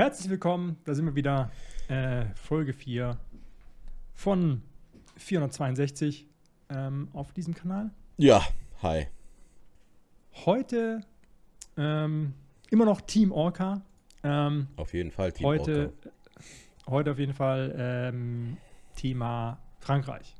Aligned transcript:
Herzlich 0.00 0.30
willkommen, 0.30 0.78
da 0.86 0.94
sind 0.94 1.04
wir 1.04 1.14
wieder. 1.14 1.52
Äh, 1.88 2.24
Folge 2.34 2.72
4 2.72 3.18
von 4.14 4.62
462 5.18 6.26
ähm, 6.70 7.08
auf 7.12 7.34
diesem 7.34 7.52
Kanal. 7.52 7.90
Ja, 8.16 8.42
hi. 8.82 9.08
Heute 10.46 11.02
ähm, 11.76 12.32
immer 12.70 12.86
noch 12.86 13.02
Team 13.02 13.30
Orca. 13.30 13.82
Ähm, 14.22 14.68
Auf 14.76 14.94
jeden 14.94 15.10
Fall 15.10 15.32
Team 15.32 15.44
heute, 15.44 15.92
Orca. 15.92 16.10
heute 16.88 17.10
auf 17.10 17.18
jeden 17.18 17.34
Fall 17.34 17.74
ähm, 17.76 18.56
Thema 18.96 19.58
Frankreich. 19.80 20.34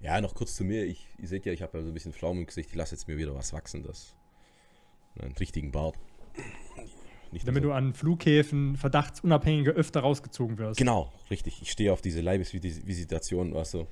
Ja, 0.00 0.20
noch 0.20 0.34
kurz 0.34 0.54
zu 0.54 0.64
mir. 0.64 0.84
Ich, 0.84 1.06
ihr 1.16 1.28
seht 1.28 1.46
ja, 1.46 1.52
ich 1.54 1.62
habe 1.62 1.78
ja 1.78 1.82
so 1.82 1.90
ein 1.90 1.94
bisschen 1.94 2.12
Pflaumen 2.12 2.40
im 2.40 2.46
Gesicht. 2.46 2.68
Ich 2.68 2.76
lasse 2.76 2.94
jetzt 2.94 3.08
mir 3.08 3.16
wieder 3.16 3.34
was 3.34 3.54
wachsen. 3.54 3.84
Das, 3.84 4.14
einen 5.18 5.32
richtigen 5.32 5.72
Bart. 5.72 5.94
Nicht 7.32 7.48
Damit 7.48 7.62
nur 7.62 7.72
du 7.72 7.76
an 7.76 7.94
Flughäfen 7.94 8.76
verdachtsunabhängige 8.76 9.70
öfter 9.70 10.00
rausgezogen 10.00 10.58
wirst. 10.58 10.78
Genau, 10.78 11.10
richtig. 11.30 11.60
Ich 11.62 11.70
stehe 11.70 11.92
auf 11.92 12.02
diese 12.02 12.20
Leibesvisitation, 12.20 13.54
weißt 13.54 13.74
du. 13.74 13.86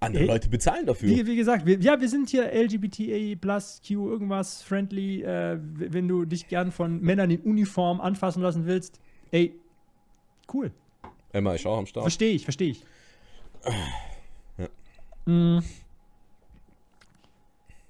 Andere 0.00 0.22
Ey, 0.22 0.28
Leute 0.28 0.48
bezahlen 0.48 0.86
dafür. 0.86 1.08
Wie, 1.08 1.26
wie 1.26 1.36
gesagt, 1.36 1.66
wir, 1.66 1.78
ja, 1.78 2.00
wir 2.00 2.08
sind 2.08 2.30
hier 2.30 2.50
LGBTA 2.52 3.38
plus 3.38 3.80
Q 3.86 4.10
irgendwas 4.10 4.62
friendly. 4.62 5.22
Äh, 5.22 5.58
wenn 5.60 6.08
du 6.08 6.24
dich 6.24 6.48
gern 6.48 6.72
von 6.72 7.00
Männern 7.00 7.30
in 7.30 7.40
Uniform 7.40 8.00
anfassen 8.00 8.42
lassen 8.42 8.66
willst, 8.66 8.98
ey, 9.30 9.54
cool. 10.52 10.72
Emma 11.32 11.54
ist 11.54 11.66
auch 11.66 11.78
am 11.78 11.86
Start. 11.86 12.04
Verstehe 12.04 12.32
ich, 12.32 12.44
verstehe 12.44 12.70
ich. 12.70 12.84
Ja. 14.58 14.68
Mm, 15.32 15.62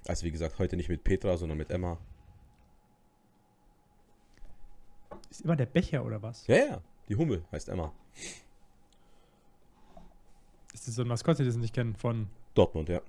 Also 0.05 0.25
wie 0.25 0.31
gesagt, 0.31 0.59
heute 0.59 0.75
nicht 0.75 0.89
mit 0.89 1.03
Petra, 1.03 1.37
sondern 1.37 1.57
mit 1.57 1.71
Emma. 1.71 1.97
Ist 5.31 5.41
immer 5.41 5.55
der 5.55 5.65
Becher 5.65 6.05
oder 6.05 6.21
was? 6.21 6.45
Ja, 6.47 6.55
ja, 6.57 6.81
die 7.07 7.15
Hummel 7.15 7.43
heißt 7.51 7.69
Emma. 7.69 7.91
Ist 10.73 10.87
das 10.87 10.95
so 10.95 11.01
ein 11.01 11.07
Maskottchen, 11.07 11.45
das 11.45 11.55
ich 11.55 11.61
nicht 11.61 11.73
kennen 11.73 11.95
von. 11.95 12.29
Dortmund, 12.53 12.89
ja. 12.89 13.01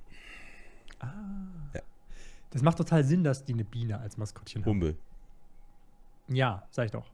Das 2.51 2.63
macht 2.63 2.77
total 2.77 3.03
Sinn, 3.03 3.25
dass 3.25 3.45
die 3.45 3.55
eine 3.55 3.65
Biene 3.65 3.99
als 3.99 4.17
Maskottchen 4.17 4.63
haben. 4.63 4.71
Hummel. 4.71 4.97
Ja, 6.29 6.67
sag 6.71 6.87
ich 6.87 6.91
doch. 6.91 7.11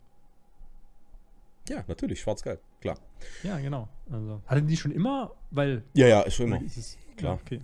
Ja, 1.68 1.84
natürlich, 1.86 2.20
schwarz-gelb, 2.20 2.60
klar. 2.80 2.98
Ja, 3.42 3.58
genau. 3.58 3.88
Also, 4.10 4.42
hatten 4.46 4.66
die 4.66 4.76
schon 4.76 4.90
immer? 4.90 5.34
Weil. 5.50 5.84
Ja, 5.94 6.06
ja, 6.06 6.22
ist 6.22 6.34
schon 6.34 6.46
immer. 6.46 6.62
Ist 6.62 6.76
es, 6.76 6.98
Klar. 7.16 7.34
Ja, 7.34 7.40
okay. 7.40 7.60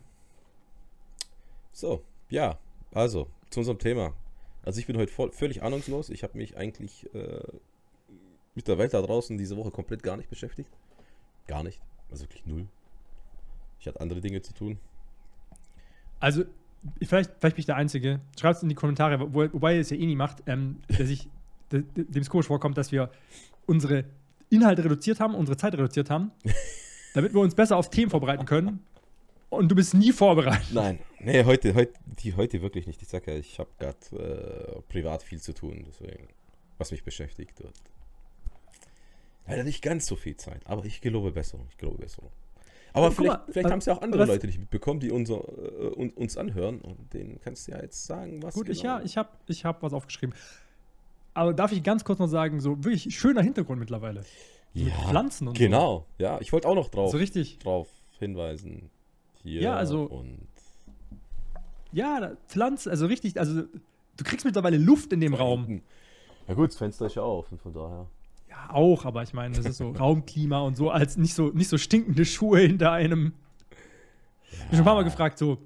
So, 1.72 2.04
ja, 2.28 2.58
also 2.92 3.28
zu 3.50 3.60
unserem 3.60 3.78
Thema. 3.78 4.14
Also 4.64 4.80
ich 4.80 4.86
bin 4.86 4.96
heute 4.96 5.12
voll, 5.12 5.30
völlig 5.32 5.62
ahnungslos. 5.62 6.10
Ich 6.10 6.22
habe 6.22 6.36
mich 6.38 6.56
eigentlich 6.56 7.12
äh, 7.14 7.40
mit 8.54 8.66
der 8.68 8.78
Welt 8.78 8.94
da 8.94 9.02
draußen 9.02 9.36
diese 9.36 9.56
Woche 9.56 9.70
komplett 9.70 10.02
gar 10.02 10.16
nicht 10.16 10.30
beschäftigt. 10.30 10.70
Gar 11.46 11.62
nicht. 11.62 11.80
Also 12.10 12.24
wirklich 12.24 12.46
null. 12.46 12.66
Ich 13.80 13.86
hatte 13.86 14.00
andere 14.00 14.20
Dinge 14.20 14.40
zu 14.40 14.54
tun. 14.54 14.78
Also, 16.20 16.44
vielleicht, 17.00 17.30
vielleicht 17.38 17.56
bin 17.56 17.60
ich 17.60 17.66
der 17.66 17.76
Einzige. 17.76 18.20
Schreibt 18.40 18.56
es 18.56 18.62
in 18.62 18.68
die 18.70 18.74
Kommentare, 18.74 19.34
wo, 19.34 19.52
wobei 19.52 19.74
ihr 19.74 19.80
es 19.80 19.90
ja 19.90 19.96
eh 19.96 20.06
nie 20.06 20.16
macht, 20.16 20.42
ähm, 20.46 20.78
dass 20.88 21.10
ich, 21.10 21.28
de- 21.72 21.82
de- 21.82 22.04
dem 22.04 22.22
es 22.22 22.30
komisch 22.30 22.46
vorkommt, 22.46 22.78
dass 22.78 22.92
wir 22.92 23.10
unsere 23.66 24.04
Inhalte 24.50 24.84
reduziert 24.84 25.20
haben, 25.20 25.34
unsere 25.34 25.56
Zeit 25.58 25.74
reduziert 25.74 26.08
haben, 26.10 26.30
damit 27.14 27.34
wir 27.34 27.40
uns 27.40 27.54
besser 27.54 27.76
auf 27.76 27.90
Themen 27.90 28.10
vorbereiten 28.10 28.46
können. 28.46 28.80
Und 29.50 29.68
du 29.68 29.74
bist 29.74 29.94
nie 29.94 30.12
vorbereitet. 30.12 30.72
Nein, 30.72 30.98
nee, 31.20 31.44
heute, 31.44 31.74
heute, 31.74 31.92
die 32.22 32.34
heute 32.34 32.60
wirklich 32.62 32.86
nicht. 32.86 33.00
Ich 33.02 33.08
sag 33.08 33.26
ja, 33.26 33.34
ich 33.34 33.58
habe 33.58 33.70
gerade 33.78 34.76
äh, 34.78 34.82
privat 34.92 35.22
viel 35.22 35.40
zu 35.40 35.52
tun, 35.52 35.84
deswegen, 35.86 36.28
was 36.78 36.90
mich 36.90 37.04
beschäftigt 37.04 37.60
wird. 37.62 37.74
Leider 39.46 39.62
nicht 39.64 39.82
ganz 39.82 40.06
so 40.06 40.16
viel 40.16 40.36
Zeit, 40.36 40.62
aber 40.66 40.84
ich 40.84 41.00
gelobe 41.00 41.30
Besserung. 41.30 41.66
Ich 41.70 41.76
gelobe 41.76 41.98
Besserung. 41.98 42.30
Aber 42.94 43.06
Aber 43.06 43.14
guck 43.14 43.24
vielleicht, 43.24 43.38
mal, 43.46 43.52
vielleicht 43.52 43.66
äh, 43.68 43.70
haben 43.72 43.78
es 43.80 43.86
ja 43.86 43.92
auch 43.96 44.02
andere 44.02 44.22
was- 44.22 44.28
Leute 44.28 44.46
nicht 44.46 44.58
mitbekommen, 44.58 45.00
die 45.00 45.10
unser, 45.10 45.36
äh, 45.36 45.92
un- 45.96 46.10
uns 46.10 46.36
anhören. 46.36 46.80
Und 46.80 47.12
denen 47.12 47.40
kannst 47.42 47.66
du 47.68 47.72
ja 47.72 47.82
jetzt 47.82 48.06
sagen, 48.06 48.42
was. 48.42 48.54
Gut, 48.54 48.68
ich, 48.68 48.82
genau- 48.82 48.98
ja, 48.98 49.04
ich 49.04 49.16
habe 49.16 49.28
ich 49.48 49.64
hab 49.64 49.82
was 49.82 49.92
aufgeschrieben. 49.92 50.34
Aber 51.34 51.52
darf 51.52 51.72
ich 51.72 51.82
ganz 51.82 52.04
kurz 52.04 52.20
noch 52.20 52.28
sagen, 52.28 52.60
so 52.60 52.82
wirklich 52.84 53.14
schöner 53.18 53.42
Hintergrund 53.42 53.80
mittlerweile. 53.80 54.22
So 54.74 54.84
Ja, 54.86 54.94
Pflanzen 55.08 55.48
und 55.48 55.58
Genau, 55.58 56.06
ja, 56.18 56.40
ich 56.40 56.52
wollte 56.52 56.68
auch 56.68 56.74
noch 56.76 56.84
so. 56.86 56.90
drauf, 56.92 57.10
So 57.10 57.18
richtig. 57.18 57.58
drauf 57.58 57.88
hinweisen. 58.18 58.90
Hier 59.44 59.60
Ja, 59.60 59.76
also- 59.76 60.04
und 60.04 60.38
Ja, 61.92 62.18
da- 62.18 62.36
Pflanzen, 62.48 62.90
also 62.90 63.06
richtig, 63.06 63.38
also 63.38 63.62
du 63.62 64.24
kriegst 64.24 64.44
mittlerweile 64.44 64.78
Luft 64.78 65.12
in 65.12 65.20
dem 65.20 65.32
Raum. 65.34 65.80
Ja 66.48 66.54
gut, 66.54 66.70
das 66.70 66.76
Fenster 66.76 67.06
ist 67.06 67.14
ja 67.14 67.22
offen, 67.22 67.56
von 67.58 67.72
daher. 67.72 68.08
Ja, 68.50 68.70
auch, 68.70 69.04
aber 69.04 69.22
ich 69.22 69.32
meine, 69.32 69.54
das 69.54 69.64
ist 69.66 69.76
so 69.76 69.90
Raumklima 69.98 70.60
und 70.60 70.76
so, 70.76 70.90
als 70.90 71.16
nicht 71.16 71.34
so, 71.34 71.50
nicht 71.50 71.68
so 71.68 71.78
stinkende 71.78 72.24
Schuhe 72.24 72.58
hinter 72.60 72.90
einem. 72.92 73.32
Ich 74.50 74.58
bin 74.58 74.68
schon 74.70 74.78
ein 74.80 74.84
paar 74.84 74.94
Mal 74.96 75.04
gefragt, 75.04 75.38
so, 75.38 75.58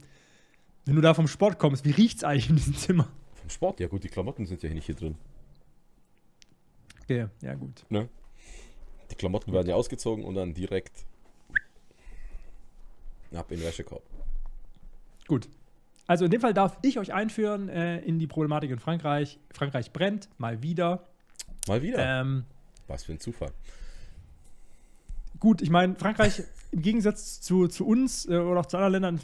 wenn 0.84 0.96
du 0.96 1.00
da 1.00 1.14
vom 1.14 1.28
Sport 1.28 1.58
kommst, 1.58 1.84
wie 1.84 1.90
riecht's 1.92 2.24
eigentlich 2.24 2.50
in 2.50 2.56
diesem 2.56 2.76
Zimmer? 2.76 3.08
Vom 3.34 3.48
Sport, 3.50 3.80
ja 3.80 3.88
gut, 3.88 4.04
die 4.04 4.08
Klamotten 4.08 4.44
sind 4.46 4.62
ja 4.62 4.68
nicht 4.70 4.86
hier 4.86 4.94
drin. 4.96 5.14
Okay, 7.02 7.26
ja, 7.42 7.54
gut. 7.54 7.84
Ne? 7.88 8.08
Die 9.10 9.14
Klamotten 9.14 9.52
werden 9.52 9.68
ja 9.68 9.74
ausgezogen 9.76 10.24
und 10.24 10.34
dann 10.34 10.52
direkt 10.52 11.06
ab 13.36 13.50
in 13.50 13.58
den 13.58 13.66
Wäschekorb. 13.66 14.02
Gut. 15.26 15.48
Also 16.06 16.24
in 16.24 16.30
dem 16.30 16.40
Fall 16.40 16.54
darf 16.54 16.78
ich 16.82 16.98
euch 16.98 17.12
einführen 17.12 17.68
äh, 17.68 17.98
in 18.00 18.18
die 18.18 18.26
Problematik 18.26 18.70
in 18.70 18.78
Frankreich. 18.78 19.38
Frankreich 19.52 19.92
brennt, 19.92 20.28
mal 20.38 20.62
wieder. 20.62 21.04
Mal 21.66 21.82
wieder. 21.82 21.98
Ähm, 21.98 22.44
Was 22.86 23.04
für 23.04 23.12
ein 23.12 23.20
Zufall. 23.20 23.52
gut, 25.38 25.60
ich 25.60 25.68
meine, 25.70 25.94
Frankreich 25.96 26.42
im 26.72 26.82
Gegensatz 26.82 27.40
zu, 27.40 27.68
zu 27.68 27.86
uns 27.86 28.26
äh, 28.26 28.36
oder 28.38 28.60
auch 28.60 28.66
zu 28.66 28.76
anderen 28.78 28.92
Ländern 28.92 29.20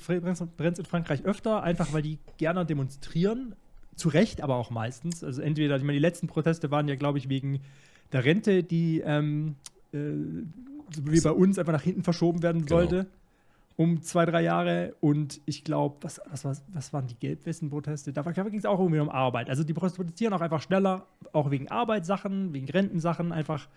brennt 0.57 0.75
es 0.75 0.79
in 0.79 0.85
Frankreich 0.85 1.25
öfter, 1.25 1.63
einfach 1.63 1.93
weil 1.93 2.03
die 2.03 2.19
gerne 2.37 2.67
demonstrieren. 2.67 3.55
Zu 3.97 4.09
Recht, 4.09 4.43
aber 4.43 4.57
auch 4.57 4.71
meistens. 4.71 5.23
Also 5.23 5.41
entweder, 5.41 5.77
ich 5.77 5.83
meine, 5.83 5.93
die 5.95 6.01
letzten 6.01 6.27
Proteste 6.27 6.71
waren 6.73 6.89
ja, 6.89 6.97
glaube 6.97 7.19
ich, 7.19 7.29
wegen 7.29 7.61
der 8.13 8.25
Rente, 8.25 8.65
die 8.65 9.01
ähm, 9.01 9.55
äh, 9.93 9.99
so 10.93 11.07
wie 11.07 11.21
bei 11.21 11.31
uns 11.31 11.59
einfach 11.59 11.73
nach 11.73 11.83
hinten 11.83 12.03
verschoben 12.03 12.43
werden 12.43 12.67
Genau. 12.67 13.05
Um 13.77 14.03
zwei, 14.03 14.25
drei 14.25 14.43
Jahre. 14.43 14.95
Und 15.01 15.41
ich 15.47 15.65
glaube, 15.65 15.97
was, 16.03 16.21
was, 16.31 16.63
was, 16.69 16.93
waren 16.93 17.07
die 17.07 17.17
Gelbwesten-Proteste? 17.17 18.13
Da 18.13 18.23
ging 18.23 18.59
es 18.59 18.65
auch 18.67 18.79
irgendwie 18.79 19.01
um 19.01 19.11
Arbeit. 19.11 19.51
Also 19.51 19.65
die 19.65 19.73
protestieren 19.73 20.33
auch 20.33 20.41
einfach 20.41 20.63
schneller, 20.63 21.07
auch 21.33 21.51
wegen 21.51 21.69
Arbeitssachen, 21.69 22.53
wegen 22.53 22.69
Rentensachen. 22.69 23.33
Einfach. 23.33 23.69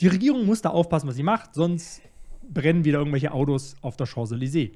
Die 0.00 0.08
Regierung 0.08 0.44
muss 0.44 0.60
da 0.60 0.70
aufpassen, 0.70 1.08
was 1.08 1.16
sie 1.16 1.22
macht, 1.22 1.54
sonst 1.54 2.02
brennen 2.48 2.84
wieder 2.84 2.98
irgendwelche 2.98 3.32
Autos 3.32 3.76
auf 3.80 3.96
der 3.96 4.06
Champs-Élysées. 4.06 4.72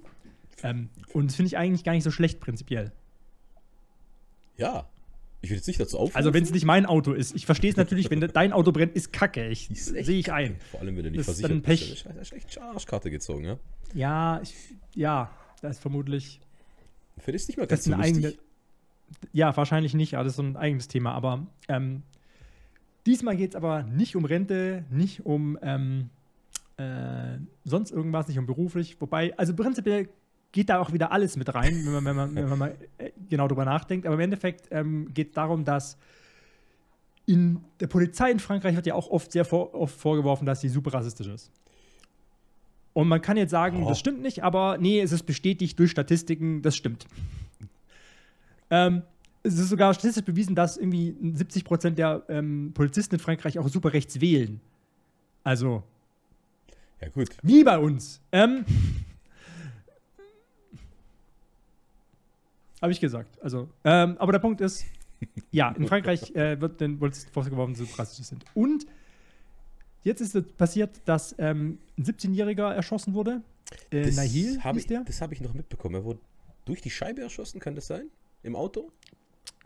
Ähm, 0.62 0.88
und 1.12 1.26
das 1.26 1.36
finde 1.36 1.48
ich 1.48 1.58
eigentlich 1.58 1.84
gar 1.84 1.92
nicht 1.92 2.04
so 2.04 2.10
schlecht 2.10 2.40
prinzipiell. 2.40 2.92
Ja. 4.56 4.86
Ich 5.46 5.50
will 5.50 5.58
jetzt 5.58 5.68
nicht 5.68 5.78
dazu 5.78 5.96
aufrufen. 5.98 6.16
Also, 6.16 6.34
wenn 6.34 6.42
es 6.42 6.50
nicht 6.50 6.64
mein 6.64 6.86
Auto 6.86 7.12
ist. 7.12 7.36
Ich 7.36 7.46
verstehe 7.46 7.70
es 7.70 7.76
natürlich, 7.76 8.10
wenn 8.10 8.18
dein 8.18 8.52
Auto 8.52 8.72
brennt, 8.72 8.96
ist 8.96 9.12
kacke. 9.12 9.46
Ich 9.46 9.68
sehe 9.68 10.18
ich 10.18 10.32
ein. 10.32 10.56
Vor 10.72 10.80
allem, 10.80 10.96
wenn 10.96 11.04
du 11.04 11.10
nicht 11.12 11.20
Das 11.20 11.26
versichert 11.26 11.52
dann 11.52 11.62
Pech. 11.62 11.88
bist. 11.88 12.06
dann 12.06 12.18
ist 12.18 12.32
echt 12.32 12.60
Arschkarte 12.60 13.12
gezogen, 13.12 13.44
ja. 13.44 13.58
Ja, 13.94 14.40
ich, 14.42 14.54
ja, 14.96 15.30
das 15.62 15.76
ist 15.76 15.82
vermutlich. 15.82 16.40
Für 17.18 17.30
dich 17.30 17.46
nicht 17.46 17.58
mal 17.58 17.68
ganz 17.68 17.84
so 17.84 17.94
eigene. 17.94 18.34
Ja, 19.32 19.56
wahrscheinlich 19.56 19.94
nicht, 19.94 20.14
aber 20.14 20.24
das 20.24 20.32
ist 20.32 20.38
so 20.38 20.42
ein 20.42 20.56
eigenes 20.56 20.88
Thema. 20.88 21.12
Aber 21.12 21.46
ähm, 21.68 22.02
diesmal 23.06 23.36
geht 23.36 23.50
es 23.50 23.54
aber 23.54 23.84
nicht 23.84 24.16
um 24.16 24.24
Rente, 24.24 24.84
nicht 24.90 25.24
um 25.24 25.56
ähm, 25.62 26.10
äh, 26.76 27.38
sonst 27.64 27.92
irgendwas, 27.92 28.26
nicht 28.26 28.40
um 28.40 28.46
beruflich. 28.46 29.00
Wobei, 29.00 29.32
also 29.38 29.54
prinzipiell 29.54 30.08
geht 30.52 30.68
da 30.70 30.78
auch 30.80 30.92
wieder 30.92 31.12
alles 31.12 31.36
mit 31.36 31.54
rein, 31.54 31.82
wenn 31.84 31.92
man, 31.92 32.04
wenn 32.04 32.16
man, 32.16 32.34
wenn 32.34 32.48
man 32.48 32.58
mal 32.58 32.76
äh, 32.98 33.10
genau 33.28 33.46
drüber 33.48 33.64
nachdenkt. 33.64 34.06
Aber 34.06 34.14
im 34.14 34.20
Endeffekt 34.20 34.68
ähm, 34.70 35.12
geht 35.12 35.28
es 35.28 35.34
darum, 35.34 35.64
dass 35.64 35.98
in 37.26 37.60
der 37.80 37.88
Polizei 37.88 38.30
in 38.30 38.38
Frankreich 38.38 38.74
wird 38.76 38.86
ja 38.86 38.94
auch 38.94 39.08
oft 39.10 39.32
sehr 39.32 39.44
vor, 39.44 39.74
oft 39.74 39.98
vorgeworfen, 39.98 40.46
dass 40.46 40.60
sie 40.60 40.68
super 40.68 40.94
rassistisch 40.94 41.26
ist. 41.26 41.50
Und 42.92 43.08
man 43.08 43.20
kann 43.20 43.36
jetzt 43.36 43.50
sagen, 43.50 43.82
Oh. 43.84 43.88
das 43.88 43.98
stimmt 43.98 44.22
nicht, 44.22 44.42
aber 44.42 44.78
nee, 44.78 45.00
es 45.00 45.12
ist 45.12 45.24
bestätigt 45.24 45.78
durch 45.78 45.90
Statistiken, 45.90 46.62
das 46.62 46.76
stimmt. 46.76 47.06
Ähm, 48.70 49.02
es 49.42 49.58
ist 49.58 49.68
sogar 49.68 49.92
statistisch 49.94 50.24
bewiesen, 50.24 50.54
dass 50.54 50.76
irgendwie 50.76 51.14
70 51.34 51.64
Prozent 51.64 51.98
der 51.98 52.22
ähm, 52.28 52.70
Polizisten 52.74 53.16
in 53.16 53.20
Frankreich 53.20 53.58
auch 53.58 53.68
super 53.68 53.92
rechts 53.92 54.20
wählen. 54.20 54.60
Also, 55.44 55.82
Ja, 57.00 57.08
gut. 57.10 57.36
wie 57.42 57.62
bei 57.62 57.78
uns. 57.78 58.20
Ähm, 58.32 58.64
Habe 62.82 62.92
ich 62.92 63.00
gesagt. 63.00 63.40
Also, 63.42 63.68
ähm, 63.84 64.16
aber 64.18 64.32
der 64.32 64.38
Punkt 64.38 64.60
ist, 64.60 64.84
ja, 65.50 65.70
in 65.72 65.86
Frankreich 65.86 66.34
äh, 66.34 66.60
wird 66.60 66.80
den 66.80 66.98
Polizisten 66.98 67.32
vorgeworfen, 67.32 67.74
dass 67.74 67.86
sie 67.88 67.94
rassistisch 67.94 68.26
sind. 68.26 68.44
Und 68.54 68.86
jetzt 70.04 70.20
ist 70.20 70.34
es 70.34 70.44
passiert, 70.52 71.00
dass 71.06 71.34
ähm, 71.38 71.78
ein 71.98 72.04
17-Jähriger 72.04 72.72
erschossen 72.72 73.14
wurde. 73.14 73.40
Äh, 73.90 74.10
Nahil 74.10 74.62
hab 74.62 74.76
ich, 74.76 74.86
der. 74.86 75.02
das 75.04 75.20
habe 75.22 75.34
ich 75.34 75.40
noch 75.40 75.54
mitbekommen. 75.54 75.94
Er 75.96 76.04
wurde 76.04 76.20
durch 76.66 76.82
die 76.82 76.90
Scheibe 76.90 77.22
erschossen, 77.22 77.60
kann 77.60 77.74
das 77.74 77.86
sein? 77.86 78.06
Im 78.42 78.54
Auto? 78.56 78.92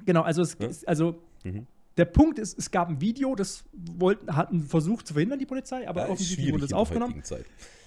Genau, 0.06 0.22
also, 0.22 0.42
es, 0.42 0.56
Ja. 0.58 0.68
also 0.86 1.20
Mhm. 1.42 1.66
Der 2.00 2.06
Punkt 2.06 2.38
ist, 2.38 2.58
es 2.58 2.70
gab 2.70 2.88
ein 2.88 3.00
Video, 3.00 3.34
das 3.34 3.64
wollten, 3.72 4.34
hatten 4.34 4.62
versucht 4.62 5.06
zu 5.06 5.14
verhindern, 5.14 5.38
die 5.38 5.46
Polizei, 5.46 5.88
aber 5.88 6.02
Ja, 6.06 6.08
offensichtlich 6.08 6.52
wurde 6.52 6.64
es 6.64 6.72
aufgenommen. 6.72 7.22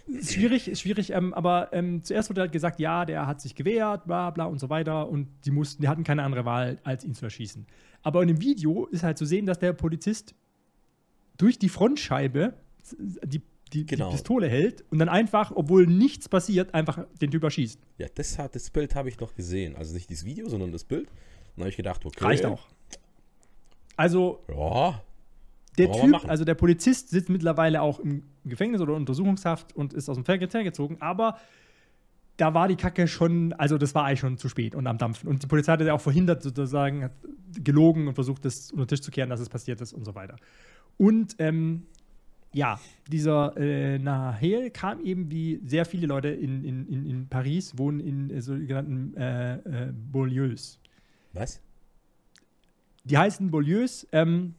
Ist 0.08 0.34
schwierig, 0.34 0.68
ist 0.68 0.82
schwierig, 0.82 1.12
ähm, 1.12 1.34
aber 1.34 1.70
ähm, 1.72 2.04
zuerst 2.04 2.30
wurde 2.30 2.42
halt 2.42 2.52
gesagt, 2.52 2.80
ja, 2.80 3.06
der 3.06 3.26
hat 3.26 3.40
sich 3.40 3.56
gewehrt, 3.56 4.06
bla 4.06 4.30
bla 4.32 4.46
und 4.46 4.60
so 4.60 4.70
weiter 4.70 5.08
und 5.10 5.28
die 5.46 5.52
mussten, 5.52 5.82
die 5.82 5.88
hatten 5.88 6.04
keine 6.04 6.24
andere 6.24 6.44
Wahl, 6.46 6.78
als 6.84 7.06
ihn 7.06 7.14
zu 7.14 7.24
erschießen. 7.26 7.66
Aber 8.02 8.22
in 8.22 8.28
dem 8.28 8.42
Video 8.42 8.86
ist 8.88 9.04
halt 9.04 9.18
zu 9.18 9.26
sehen, 9.26 9.46
dass 9.46 9.60
der 9.60 9.72
Polizist 9.74 10.36
durch 11.38 11.58
die 11.58 11.70
Frontscheibe 11.70 12.54
die, 13.24 13.42
die, 13.72 13.86
Genau. 13.86 14.10
die 14.10 14.16
Pistole 14.16 14.48
hält 14.50 14.84
und 14.92 15.00
dann 15.00 15.10
einfach, 15.10 15.52
obwohl 15.56 15.88
nichts 15.88 16.28
passiert, 16.28 16.74
einfach 16.74 17.06
den 17.22 17.32
Typ 17.32 17.44
erschießt. 17.44 17.80
Ja, 17.98 18.08
das, 18.14 18.38
hat, 18.38 18.56
das 18.56 18.70
Bild 18.70 18.96
habe 18.96 19.08
ich 19.10 19.20
noch 19.20 19.34
gesehen. 19.36 19.76
Also 19.78 19.94
nicht 19.94 20.10
dieses 20.10 20.26
Video, 20.26 20.50
sondern 20.50 20.72
das 20.74 20.84
Bild. 20.84 21.08
Dann 21.56 21.64
habe 21.64 21.70
ich 21.70 21.78
gedacht, 21.78 22.06
okay. 22.06 22.26
Reicht 22.26 22.46
auch. 22.46 22.68
Also 23.96 24.44
Ja, 24.50 25.02
der 25.78 25.92
Typ, 25.92 26.30
also 26.30 26.46
der 26.46 26.56
Polizist 26.56 27.10
sitzt 27.10 27.30
mittlerweile 27.30 27.82
auch 27.82 28.00
im 28.00 28.24
Gefängnis 28.46 28.82
oder 28.82 28.94
Untersuchungshaft 28.94 29.76
und 29.76 29.94
ist 29.94 30.10
aus 30.10 30.18
dem 30.18 30.26
Verkehr 30.26 30.64
gezogen, 30.64 30.98
aber 31.00 31.38
da 32.38 32.54
war 32.54 32.68
die 32.68 32.76
Kacke 32.76 33.08
schon, 33.08 33.54
also 33.54 33.78
das 33.78 33.94
war 33.94 34.06
eigentlich 34.06 34.20
schon 34.20 34.38
zu 34.38 34.50
spät 34.50 34.76
und 34.76 34.88
am 34.88 34.98
Dampfen. 34.98 35.30
Und 35.30 35.44
die 35.44 35.48
Polizei 35.48 35.74
hat 35.74 35.82
ja 35.82 35.94
auch 35.94 36.02
verhindert, 36.02 36.42
sozusagen, 36.42 37.04
hat 37.04 37.12
gelogen 37.64 38.08
und 38.08 38.16
versucht, 38.16 38.44
das 38.46 38.72
unter 38.72 38.86
den 38.86 38.90
Tisch 38.90 39.02
zu 39.02 39.12
kehren, 39.12 39.30
dass 39.30 39.40
es 39.40 39.50
passiert 39.50 39.82
ist 39.82 39.94
und 39.94 40.04
so 40.06 40.16
weiter. 40.16 40.36
Und 40.98 41.36
ähm, 41.40 41.84
ja, 42.54 42.80
dieser 43.08 43.56
äh, 43.58 44.00
Nahel 44.00 44.72
kam 44.72 45.04
eben 45.04 45.30
wie 45.32 45.60
sehr 45.66 45.86
viele 45.86 46.08
Leute 46.08 46.30
in, 46.30 46.64
in, 46.64 46.88
in, 46.88 47.06
in 47.06 47.28
Paris, 47.28 47.78
wohnen 47.78 48.00
in 48.00 48.30
äh, 48.30 48.42
sogenannten 48.42 49.16
äh, 49.16 49.56
äh, 49.56 49.94
Banlieues. 50.12 50.80
was? 51.34 51.62
Die 53.04 53.18
heißen 53.18 53.52
Beaulieus. 53.52 54.08
Ähm, 54.12 54.56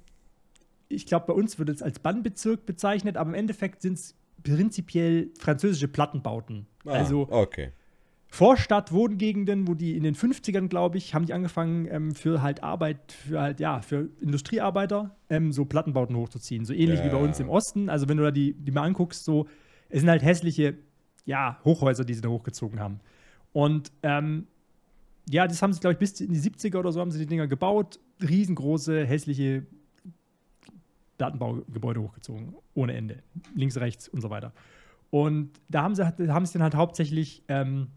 ich 0.89 1.07
glaube, 1.07 1.27
bei 1.27 1.33
uns 1.33 1.59
wird 1.59 1.69
es 1.71 1.83
als 1.83 1.99
Bannbezirk 1.99 2.67
bezeichnet, 2.67 3.17
aber 3.17 3.31
im 3.31 3.35
Endeffekt 3.35 3.83
sind 3.83 3.95
es 3.95 4.15
prinzipiell 4.43 5.31
französische 5.39 5.89
Plattenbauten. 5.89 6.67
Ah, 6.85 6.91
Also 6.93 7.29
Okay. 7.31 7.73
Vorstadt, 8.29 8.91
Wohngegenden, 8.91 9.69
wo 9.69 9.75
die 9.75 9.97
in 9.97 10.03
den 10.03 10.17
50ern, 10.17 10.67
glaube 10.67 10.99
ich, 10.99 11.15
haben 11.15 11.25
die 11.25 11.33
angefangen, 11.33 11.87
ähm, 11.89 12.15
für 12.17 12.43
halt 12.43 12.65
Arbeit, 12.65 13.13
für 13.13 13.41
halt, 13.41 13.61
ja, 13.61 13.81
für 13.81 14.09
Industriearbeiter 14.21 15.15
ähm, 15.31 15.53
so 15.53 15.65
Plattenbauten 15.65 16.17
hochzuziehen. 16.17 16.65
So 16.65 16.73
ähnlich 16.73 16.99
Ja. 16.99 17.05
wie 17.07 17.11
bei 17.11 17.17
uns 17.19 17.39
im 17.39 17.49
Osten. 17.49 17.89
Also, 17.89 18.09
wenn 18.09 18.17
du 18.17 18.25
da 18.25 18.33
die, 18.33 18.55
die 18.55 18.73
mal 18.73 18.83
anguckst, 18.83 19.25
so, 19.25 19.47
es 19.89 20.01
sind 20.01 20.11
halt 20.11 20.25
hässliche, 20.25 20.75
ja, 21.25 21.61
Hochhäuser, 21.65 22.05
die 22.05 22.15
sie 22.15 22.23
da 22.23 22.29
hochgezogen 22.29 22.81
haben. 22.81 22.99
Und 23.53 23.93
ähm, 24.03 24.49
ja, 25.31 25.47
das 25.47 25.63
haben 25.63 25.73
sie, 25.73 25.81
glaube 25.81 25.95
ich, 25.95 25.99
bis 25.99 26.21
in 26.21 26.33
die 26.33 26.41
70er 26.41 26.79
oder 26.79 26.93
so 26.93 27.01
haben 27.01 27.11
sie 27.11 27.19
die 27.19 27.27
Dinger 27.27 27.47
gebaut. 27.47 27.99
Riesengroße, 28.21 29.07
hässliche 29.07 29.67
Plattenbaugebäude 31.19 32.01
hochgezogen. 32.01 32.55
Ohne 32.75 32.95
Ende. 32.95 33.23
Links, 33.55 33.77
rechts 33.77 34.09
und 34.09 34.21
so 34.21 34.31
weiter. 34.31 34.53
Und 35.11 35.51
da 35.69 35.83
haben 35.83 35.95
sie, 35.95 36.03
da 36.03 36.35
haben 36.35 36.45
sie 36.45 36.55
dann 36.55 36.63
halt 36.63 36.75
hauptsächlich 36.75 37.43
ähm, 37.49 37.89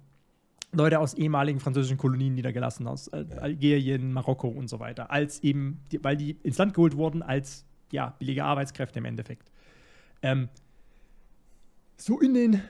Leute 0.72 1.00
aus 1.00 1.14
ehemaligen 1.16 1.60
französischen 1.60 1.98
Kolonien 1.98 2.36
niedergelassen, 2.36 2.88
aus 2.88 3.08
äh, 3.08 3.26
Algerien, 3.40 4.14
Marokko 4.14 4.48
und 4.48 4.70
so 4.70 4.80
weiter, 4.80 5.12
als 5.12 5.42
eben, 5.44 5.82
die, 5.92 6.04
weil 6.04 6.18
die 6.18 6.38
ins 6.44 6.58
Land 6.58 6.74
geholt 6.74 6.96
wurden 6.96 7.24
als 7.24 7.66
ja, 7.92 8.16
billige 8.20 8.44
Arbeitskräfte 8.44 9.00
im 9.00 9.06
Endeffekt. 9.06 9.52
Ähm, 10.22 10.50
so 11.96 12.20
in 12.20 12.34
den 12.34 12.62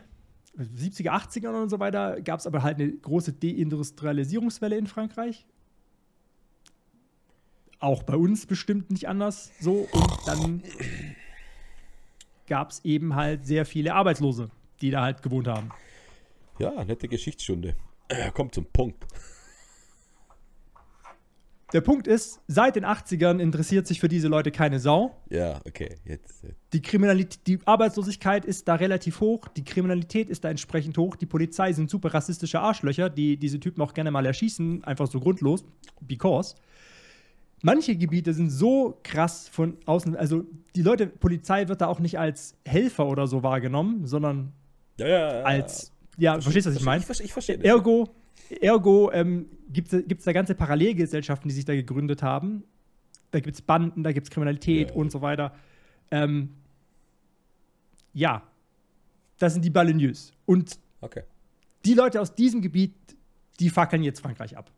70er, 0.57 1.09
80ern 1.09 1.61
und 1.61 1.69
so 1.69 1.79
weiter 1.79 2.21
gab 2.21 2.39
es 2.39 2.47
aber 2.47 2.63
halt 2.63 2.79
eine 2.79 2.91
große 2.91 3.33
Deindustrialisierungswelle 3.33 4.77
in 4.77 4.87
Frankreich. 4.87 5.45
Auch 7.79 8.03
bei 8.03 8.15
uns 8.15 8.45
bestimmt 8.47 8.89
nicht 8.89 9.07
anders 9.07 9.51
so. 9.59 9.87
Und 9.91 10.17
dann 10.25 10.63
gab 12.47 12.71
es 12.71 12.83
eben 12.83 13.15
halt 13.15 13.45
sehr 13.45 13.65
viele 13.65 13.93
Arbeitslose, 13.93 14.49
die 14.81 14.89
da 14.89 15.03
halt 15.03 15.21
gewohnt 15.21 15.47
haben. 15.47 15.69
Ja, 16.57 16.83
nette 16.83 17.07
Geschichtsstunde. 17.07 17.75
Kommt 18.33 18.55
zum 18.55 18.65
Punkt. 18.65 19.05
Der 21.73 21.81
Punkt 21.81 22.07
ist, 22.07 22.39
seit 22.47 22.77
den 22.77 22.85
80ern 22.85 23.39
interessiert 23.39 23.87
sich 23.87 23.99
für 23.99 24.07
diese 24.07 24.29
Leute 24.29 24.51
keine 24.51 24.79
Sau. 24.79 25.17
Ja, 25.29 25.59
okay. 25.67 25.97
Jetzt. 26.05 26.45
äh, 26.45 26.53
Die 26.71 26.81
Kriminalität, 26.81 27.45
die 27.45 27.59
Arbeitslosigkeit 27.65 28.45
ist 28.45 28.69
da 28.69 28.75
relativ 28.75 29.19
hoch, 29.19 29.49
die 29.49 29.65
Kriminalität 29.65 30.29
ist 30.29 30.45
da 30.45 30.49
entsprechend 30.49 30.97
hoch, 30.97 31.17
die 31.17 31.25
Polizei 31.25 31.73
sind 31.73 31.89
super 31.89 32.13
rassistische 32.13 32.61
Arschlöcher, 32.61 33.09
die 33.09 33.35
diese 33.35 33.59
Typen 33.59 33.81
auch 33.81 33.93
gerne 33.93 34.11
mal 34.11 34.25
erschießen, 34.25 34.85
einfach 34.85 35.07
so 35.07 35.19
grundlos, 35.19 35.65
because. 35.99 36.55
Manche 37.63 37.95
Gebiete 37.97 38.33
sind 38.33 38.49
so 38.51 38.99
krass 39.03 39.49
von 39.49 39.77
außen, 39.87 40.15
also 40.15 40.45
die 40.75 40.83
Leute, 40.83 41.07
Polizei 41.07 41.67
wird 41.67 41.81
da 41.81 41.87
auch 41.87 41.99
nicht 41.99 42.17
als 42.19 42.55
Helfer 42.65 43.07
oder 43.07 43.27
so 43.27 43.41
wahrgenommen, 43.43 44.05
sondern 44.05 44.53
Ja, 44.99 45.07
ja, 45.07 45.33
ja. 45.39 45.43
als, 45.43 45.91
ja, 46.17 46.39
verstehst 46.39 46.67
du, 46.67 46.69
was 46.71 46.77
ich 46.77 46.85
meine? 46.85 46.99
Ich, 47.01 47.05
verstehe- 47.07 47.25
ich 47.25 47.33
verstehe 47.33 47.57
das. 47.57 47.65
Ergo, 47.65 48.07
ergo 48.61 49.11
ähm, 49.11 49.47
gibt 49.71 49.91
es 49.93 50.23
da 50.25 50.31
ganze 50.33 50.55
Parallelgesellschaften, 50.55 51.49
die 51.49 51.55
sich 51.55 51.65
da 51.65 51.73
gegründet 51.75 52.23
haben. 52.23 52.63
Da 53.31 53.39
gibt 53.39 53.55
es 53.55 53.61
Banden, 53.61 54.03
da 54.03 54.11
gibt 54.13 54.27
es 54.27 54.31
Kriminalität 54.31 54.89
Ja. 54.91 54.95
und 54.95 55.11
so 55.11 55.21
weiter. 55.21 55.53
Ähm, 56.11 56.49
ja, 58.13 58.43
das 59.39 59.53
sind 59.53 59.63
die 59.65 59.69
Baligneux. 59.69 60.31
Und 60.45 60.79
Okay. 61.01 61.23
die 61.85 61.93
Leute 61.93 62.21
aus 62.21 62.33
diesem 62.35 62.61
Gebiet, 62.61 62.93
die 63.59 63.69
fackeln 63.69 64.03
jetzt 64.03 64.21
Frankreich 64.21 64.57
ab. 64.57 64.71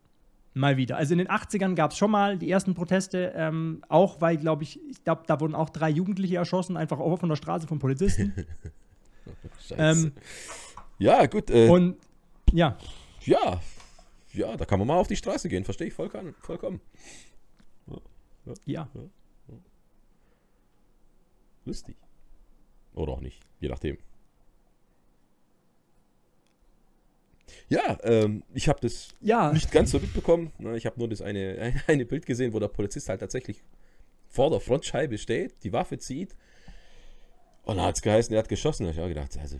Mal 0.55 0.77
wieder. 0.77 0.97
Also 0.97 1.13
in 1.13 1.19
den 1.19 1.27
80ern 1.29 1.75
gab 1.75 1.91
es 1.91 1.97
schon 1.97 2.09
mal 2.11 2.37
die 2.37 2.49
ersten 2.49 2.73
Proteste, 2.73 3.33
ähm, 3.35 3.83
auch 3.87 4.19
weil, 4.19 4.35
glaube 4.37 4.63
ich, 4.63 4.79
ich 4.89 5.03
glaube, 5.03 5.23
da 5.27 5.39
wurden 5.39 5.53
auch 5.53 5.69
drei 5.69 5.89
Jugendliche 5.91 6.37
erschossen, 6.37 6.75
einfach 6.75 6.99
auch 6.99 7.17
von 7.17 7.29
der 7.29 7.35
Straße 7.35 7.67
von 7.67 7.77
Polizisten. 7.79 8.33
Scheiße. 9.67 9.75
ähm, 9.77 10.11
ja, 10.97 11.25
gut. 11.27 11.51
Äh, 11.51 11.69
und 11.69 11.97
ja, 12.51 12.77
ja. 13.21 13.61
Ja, 14.33 14.55
da 14.57 14.65
kann 14.65 14.79
man 14.79 14.87
mal 14.87 14.97
auf 14.97 15.07
die 15.07 15.15
Straße 15.15 15.49
gehen. 15.49 15.63
Verstehe 15.63 15.87
ich 15.87 15.93
vollkommen. 15.93 16.35
vollkommen. 16.41 16.81
ja. 18.65 18.89
Lustig. 21.65 21.95
Oder 22.93 23.13
auch 23.13 23.21
nicht. 23.21 23.39
Je 23.59 23.69
nachdem. 23.69 23.97
Ja, 27.67 27.97
ähm, 28.03 28.43
ich 28.53 28.67
habe 28.67 28.79
das 28.81 29.09
Ja, 29.21 29.51
nicht 29.51 29.71
ganz 29.71 29.91
so 29.91 29.99
mitbekommen. 29.99 30.51
Ne, 30.57 30.77
Ich 30.77 30.85
habe 30.85 30.99
nur 30.99 31.07
das 31.07 31.21
eine, 31.21 31.73
eine 31.87 32.05
Bild 32.05 32.25
gesehen, 32.25 32.53
wo 32.53 32.59
der 32.59 32.67
Polizist 32.67 33.09
halt 33.09 33.19
tatsächlich 33.19 33.63
vor 34.27 34.49
der 34.49 34.59
Frontscheibe 34.59 35.17
steht, 35.17 35.63
die 35.63 35.73
Waffe 35.73 35.97
zieht. 35.97 36.35
Und 37.63 37.77
dann 37.77 37.85
hat 37.85 37.95
es 37.95 38.01
geheißen, 38.01 38.33
er 38.33 38.39
hat 38.39 38.49
geschossen. 38.49 38.83
Da 38.83 38.89
hab 38.89 38.95
ich 38.97 39.01
auch 39.03 39.07
gedacht, 39.07 39.37
also. 39.39 39.59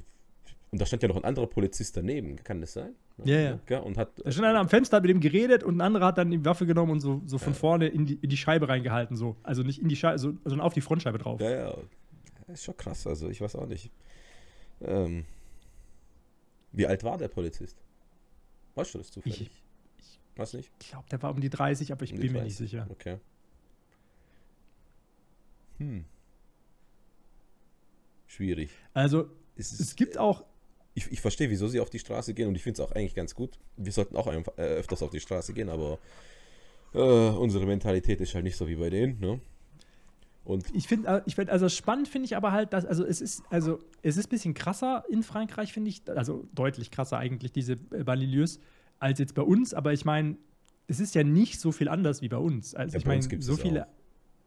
Und 0.72 0.80
da 0.80 0.86
stand 0.86 1.02
ja 1.02 1.10
noch 1.10 1.16
ein 1.16 1.24
anderer 1.24 1.48
Polizist 1.48 1.98
daneben. 1.98 2.36
Kann 2.44 2.62
das 2.62 2.74
sein? 2.74 2.94
Ja, 3.26 3.58
ja. 3.68 3.80
Und 3.80 3.98
hat, 3.98 4.12
Da 4.24 4.32
stand 4.32 4.46
einer 4.48 4.60
am 4.60 4.70
Fenster, 4.70 4.98
hat 4.98 5.04
mit 5.04 5.10
dem 5.10 5.20
geredet 5.20 5.64
und 5.64 5.78
ein 5.78 5.82
anderer 5.82 6.06
hat 6.08 6.18
dann 6.20 6.30
die 6.30 6.46
Waffe 6.46 6.66
genommen 6.68 6.92
und 6.92 7.00
so, 7.00 7.22
so 7.26 7.38
von 7.40 7.54
vorne 7.56 7.88
in 7.88 8.06
die, 8.06 8.16
in 8.16 8.30
die 8.30 8.38
Scheibe 8.38 8.70
reingehalten. 8.70 9.18
So. 9.18 9.36
Also 9.44 9.64
nicht 9.64 9.82
in 9.82 9.90
die 9.90 9.96
Scheibe, 9.96 10.20
so, 10.20 10.34
sondern 10.44 10.62
auf 10.62 10.74
die 10.74 10.82
Frontscheibe 10.82 11.18
drauf. 11.18 11.42
Ja, 11.42 11.50
ja. 11.50 11.74
Das 12.48 12.60
ist 12.60 12.64
schon 12.66 12.78
krass. 12.78 13.06
Also, 13.08 13.30
ich 13.30 13.42
weiß 13.42 13.56
auch 13.56 13.66
nicht. 13.68 13.92
Ähm, 14.82 15.26
wie 16.72 16.86
alt 16.88 17.04
war 17.04 17.18
der 17.18 17.28
Polizist? 17.30 17.78
Weißt 18.76 18.94
du 18.94 19.00
das 19.00 19.10
zufällig? 19.12 19.42
Ich- 19.42 19.52
Weiß 20.38 20.54
nicht? 20.54 20.72
Ich 20.82 20.92
glaube, 20.92 21.06
der 21.12 21.22
war 21.22 21.32
um 21.32 21.42
die 21.42 21.50
30, 21.50 21.92
aber 21.92 22.04
ich 22.04 22.14
Um 22.14 22.20
bin 22.20 22.28
mir 22.32 22.44
nicht 22.44 22.58
30. 22.58 22.70
sicher. 22.70 22.88
Okay. 22.90 23.18
Hm. 25.80 26.06
Schwierig. 28.28 28.70
Also, 28.94 29.30
Es, 29.58 29.78
es 29.78 29.96
gibt 29.98 30.18
auch, 30.18 30.46
ich, 31.00 31.12
ich 31.12 31.22
verstehe, 31.22 31.50
wieso 31.50 31.68
sie 31.68 31.80
auf 31.80 31.90
die 31.90 32.00
Straße 32.00 32.34
gehen 32.34 32.48
und 32.48 32.56
ich 32.56 32.64
finde 32.64 32.82
es 32.82 32.88
auch 32.88 32.92
eigentlich 32.94 33.16
ganz 33.16 33.34
gut. 33.34 33.58
Wir 33.78 33.92
sollten 33.92 34.16
auch 34.16 34.28
einfach, 34.28 34.58
äh, 34.58 34.62
öfters 34.62 35.02
auf 35.02 35.10
die 35.10 35.20
Straße 35.20 35.54
gehen, 35.54 35.70
aber 35.70 35.98
äh, 36.94 37.00
unsere 37.00 37.66
Mentalität 37.66 38.20
ist 38.22 38.36
halt 38.36 38.44
nicht 38.44 38.58
so 38.58 38.68
wie 38.68 38.76
bei 38.76 38.90
denen. 38.90 39.20
Ne? 39.20 39.40
Und 40.44 40.66
ich 40.74 40.88
finde, 40.88 41.24
ich 41.26 41.36
find, 41.36 41.50
also 41.50 41.70
spannend 41.70 42.08
finde 42.08 42.26
ich 42.26 42.36
aber 42.36 42.52
halt, 42.52 42.74
dass, 42.74 42.86
also 42.86 43.06
es 43.06 43.22
ist, 43.22 43.44
also 43.50 43.80
es 44.02 44.18
ist 44.18 44.28
ein 44.28 44.30
bisschen 44.30 44.54
krasser 44.54 45.06
in 45.10 45.24
Frankreich, 45.24 45.72
finde 45.72 45.90
ich, 45.90 46.02
also 46.08 46.48
deutlich 46.54 46.92
krasser 46.92 47.18
eigentlich, 47.18 47.52
diese 47.52 47.74
äh, 47.92 48.04
Banlieues, 48.04 48.60
als 49.00 49.20
jetzt 49.20 49.36
bei 49.36 49.44
uns, 49.44 49.74
aber 49.74 49.94
ich 49.94 50.04
meine, 50.06 50.38
es 50.88 51.00
ist 51.00 51.16
ja 51.16 51.24
nicht 51.24 51.60
so 51.60 51.72
viel 51.72 51.88
anders 51.88 52.22
wie 52.22 52.30
bei 52.30 52.38
uns. 52.38 52.76
Also 52.76 52.94
Ja, 52.94 53.00
ich 53.00 53.06
bei 53.06 53.16
uns 53.16 53.30
meine, 53.30 53.42
so 53.42 53.56
viele, 53.56 53.86
auch. 53.86 53.92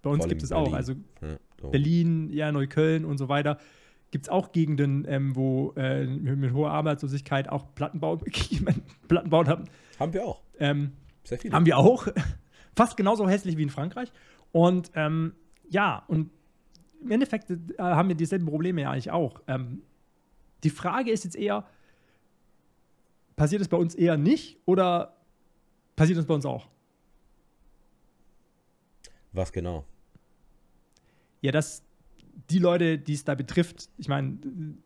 bei 0.02 0.10
uns 0.10 0.28
gibt 0.28 0.42
es 0.42 0.52
auch, 0.52 0.72
also 0.72 0.94
ja. 1.22 1.70
Berlin, 1.70 2.30
ja, 2.32 2.52
Neukölln 2.52 3.04
und 3.04 3.16
so 3.16 3.28
weiter, 3.28 3.58
gibt 4.12 4.26
es 4.26 4.28
auch 4.28 4.52
Gegenden, 4.52 5.04
ähm, 5.08 5.34
wo 5.34 5.72
äh, 5.74 6.06
mit, 6.06 6.38
mit 6.38 6.52
hoher 6.52 6.70
Arbeitslosigkeit 6.70 7.48
auch 7.48 7.74
Plattenbau, 7.74 8.16
Plattenbau 9.08 9.44
haben. 9.46 9.64
haben 9.98 10.12
wir 10.12 10.24
auch. 10.24 10.42
Ähm, 10.60 10.92
Sehr 11.24 11.38
viele. 11.38 11.54
haben 11.54 11.66
wir 11.66 11.78
auch. 11.78 12.06
Fast 12.76 12.96
genauso 12.96 13.28
hässlich 13.28 13.56
wie 13.56 13.62
in 13.64 13.70
Frankreich. 13.70 14.12
Und 14.52 14.92
ähm, 14.94 15.34
ja, 15.68 16.04
und 16.08 16.30
im 17.00 17.10
Endeffekt 17.10 17.50
äh, 17.50 17.56
haben 17.78 18.08
wir 18.08 18.14
dieselben 18.14 18.46
Probleme 18.46 18.82
ja 18.82 18.90
eigentlich 18.90 19.10
auch. 19.10 19.40
Ähm, 19.48 19.82
die 20.62 20.70
Frage 20.70 21.10
ist 21.10 21.24
jetzt 21.24 21.36
eher, 21.36 21.66
passiert 23.34 23.62
es 23.62 23.68
bei 23.68 23.78
uns 23.78 23.94
eher 23.94 24.18
nicht 24.18 24.58
oder 24.66 25.16
passiert 25.96 26.18
es 26.18 26.26
bei 26.26 26.34
uns 26.34 26.44
auch? 26.44 26.68
Was 29.32 29.50
genau? 29.52 29.84
Ja, 31.40 31.50
dass 31.50 31.82
die 32.52 32.58
Leute, 32.58 32.98
die 32.98 33.14
es 33.14 33.24
da 33.24 33.34
betrifft, 33.34 33.88
ich 33.98 34.08
meine, 34.08 34.36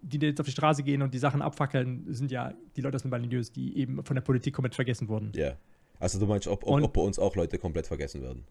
die 0.03 0.19
jetzt 0.19 0.41
auf 0.41 0.47
die 0.47 0.53
Straße 0.53 0.83
gehen 0.83 1.03
und 1.03 1.13
die 1.13 1.19
Sachen 1.19 1.43
abfackeln, 1.43 2.05
sind 2.09 2.31
ja 2.31 2.55
die 2.77 2.81
Leute 2.81 2.97
aus 2.97 3.03
den 3.03 3.11
Banlieues, 3.11 3.53
die 3.53 3.77
eben 3.79 4.03
von 4.05 4.15
der 4.15 4.23
Politik 4.23 4.55
komplett 4.55 4.75
vergessen 4.75 5.09
wurden. 5.09 5.33
Ja. 5.35 5.57
Also 5.99 6.19
du 6.21 6.27
meinst, 6.27 6.47
ob, 6.47 6.63
ob, 6.65 6.69
Und- 6.71 6.83
ob 6.85 6.93
bei 6.93 7.01
uns 7.01 7.19
auch 7.19 7.35
Leute 7.37 7.59
komplett 7.59 7.87
vergessen 7.87 8.23
werden? 8.23 8.45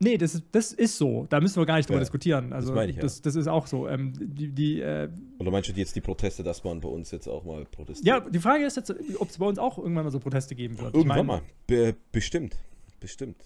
Nee, 0.00 0.16
das 0.16 0.34
ist, 0.36 0.44
das 0.52 0.72
ist 0.72 0.96
so. 0.96 1.26
Da 1.28 1.40
müssen 1.40 1.60
wir 1.60 1.66
gar 1.66 1.76
nicht 1.76 1.88
drüber 1.88 1.98
Ja, 1.98 2.04
diskutieren. 2.04 2.52
Also, 2.52 2.72
meine 2.72 2.90
ich, 2.90 2.96
ja. 2.96 3.02
das, 3.02 3.20
das 3.20 3.34
ist 3.34 3.48
auch 3.48 3.66
so. 3.66 3.88
Ähm, 3.88 4.12
die, 4.16 4.48
die, 4.48 4.80
äh, 4.80 5.08
Oder 5.40 5.50
meinst 5.50 5.68
du 5.68 5.72
jetzt 5.72 5.96
die 5.96 6.00
Proteste, 6.00 6.44
dass 6.44 6.62
man 6.62 6.80
bei 6.80 6.88
uns 6.88 7.10
jetzt 7.10 7.26
auch 7.26 7.42
mal 7.44 7.64
protestiert? 7.64 8.06
ja, 8.06 8.20
die 8.20 8.38
Frage 8.38 8.64
ist 8.64 8.76
jetzt, 8.76 8.94
ob 9.18 9.28
es 9.28 9.38
bei 9.38 9.46
uns 9.46 9.58
auch 9.58 9.76
irgendwann 9.76 10.04
mal 10.04 10.10
so 10.12 10.20
Proteste 10.20 10.54
geben 10.54 10.78
wird. 10.78 10.90
Ich 10.90 10.94
Irgendwann 10.98 11.26
mein, 11.26 11.26
mal. 11.26 11.42
Be 11.66 11.96
bestimmt. 12.12 12.56
Bestimmt. 13.00 13.42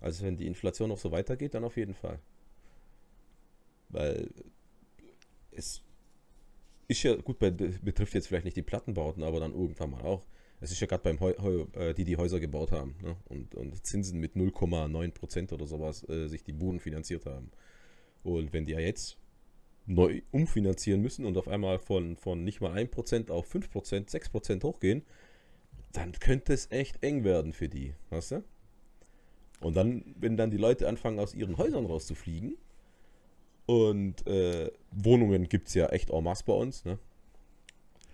Also 0.00 0.24
wenn 0.26 0.36
die 0.36 0.48
Inflation 0.48 0.88
noch 0.88 0.98
so 0.98 1.12
weitergeht, 1.12 1.54
dann 1.54 1.62
auf 1.62 1.76
jeden 1.76 1.94
Fall. 1.94 2.18
Weil 3.96 4.28
es 5.52 5.82
ist 6.86 7.02
ja, 7.02 7.16
gut, 7.16 7.38
bei, 7.38 7.50
betrifft 7.50 8.14
jetzt 8.14 8.28
vielleicht 8.28 8.44
nicht 8.44 8.56
die 8.56 8.62
Plattenbauten, 8.62 9.22
aber 9.22 9.40
dann 9.40 9.52
irgendwann 9.52 9.90
mal 9.90 10.02
auch. 10.02 10.24
Es 10.60 10.70
ist 10.70 10.80
ja 10.80 10.86
gerade 10.86 11.02
beim 11.02 11.20
Heu, 11.20 11.34
Heu, 11.38 11.64
äh, 11.72 11.94
die 11.94 12.04
die 12.04 12.16
Häuser 12.16 12.40
gebaut 12.40 12.72
haben 12.72 12.94
ne? 13.02 13.16
und, 13.28 13.54
und 13.54 13.84
Zinsen 13.84 14.20
mit 14.20 14.36
0,9% 14.36 15.52
oder 15.52 15.66
sowas 15.66 16.08
äh, 16.08 16.28
sich 16.28 16.44
die 16.44 16.52
Buden 16.52 16.80
finanziert 16.80 17.26
haben. 17.26 17.50
Und 18.22 18.52
wenn 18.52 18.66
die 18.66 18.72
ja 18.72 18.80
jetzt 18.80 19.18
neu 19.86 20.22
umfinanzieren 20.30 21.00
müssen 21.00 21.24
und 21.24 21.36
auf 21.36 21.48
einmal 21.48 21.78
von, 21.78 22.16
von 22.16 22.44
nicht 22.44 22.60
mal 22.60 22.72
1% 22.76 23.30
auf 23.30 23.52
5%, 23.54 24.10
6% 24.10 24.62
hochgehen, 24.62 25.02
dann 25.92 26.12
könnte 26.12 26.52
es 26.52 26.70
echt 26.70 27.02
eng 27.02 27.24
werden 27.24 27.52
für 27.52 27.68
die, 27.68 27.94
weißt 28.10 28.32
du? 28.32 28.44
Und 29.60 29.76
dann, 29.76 30.14
wenn 30.18 30.36
dann 30.36 30.50
die 30.50 30.58
Leute 30.58 30.88
anfangen, 30.88 31.18
aus 31.18 31.34
ihren 31.34 31.56
Häusern 31.56 31.86
rauszufliegen, 31.86 32.56
und 33.66 34.26
äh, 34.26 34.70
Wohnungen 34.92 35.48
gibt 35.48 35.68
es 35.68 35.74
ja 35.74 35.86
echt 35.88 36.10
en 36.10 36.24
masse 36.24 36.44
bei 36.46 36.52
uns, 36.52 36.84
ne? 36.84 36.98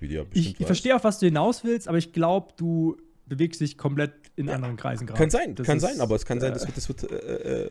Ja 0.00 0.24
bestimmt 0.24 0.36
ich, 0.54 0.60
ich 0.60 0.66
verstehe, 0.66 0.96
auf 0.96 1.04
was 1.04 1.20
du 1.20 1.26
hinaus 1.26 1.62
willst, 1.62 1.86
aber 1.86 1.96
ich 1.98 2.12
glaube, 2.12 2.48
du 2.56 2.96
bewegst 3.26 3.60
dich 3.60 3.78
komplett 3.78 4.12
in 4.34 4.48
Ja, 4.48 4.54
anderen 4.54 4.76
Kreisen 4.76 5.06
gerade. 5.06 5.18
Kann 5.18 5.30
sein, 5.30 5.54
Das 5.54 5.66
kann 5.66 5.76
ist, 5.76 5.82
sein, 5.82 6.00
aber 6.00 6.16
es 6.16 6.26
kann 6.26 6.40
sein, 6.40 6.50
äh, 6.50 6.54
das 6.54 6.66
wird, 6.66 6.76
das 6.76 6.88
wird 6.88 7.10
äh, 7.10 7.64
äh, 7.66 7.70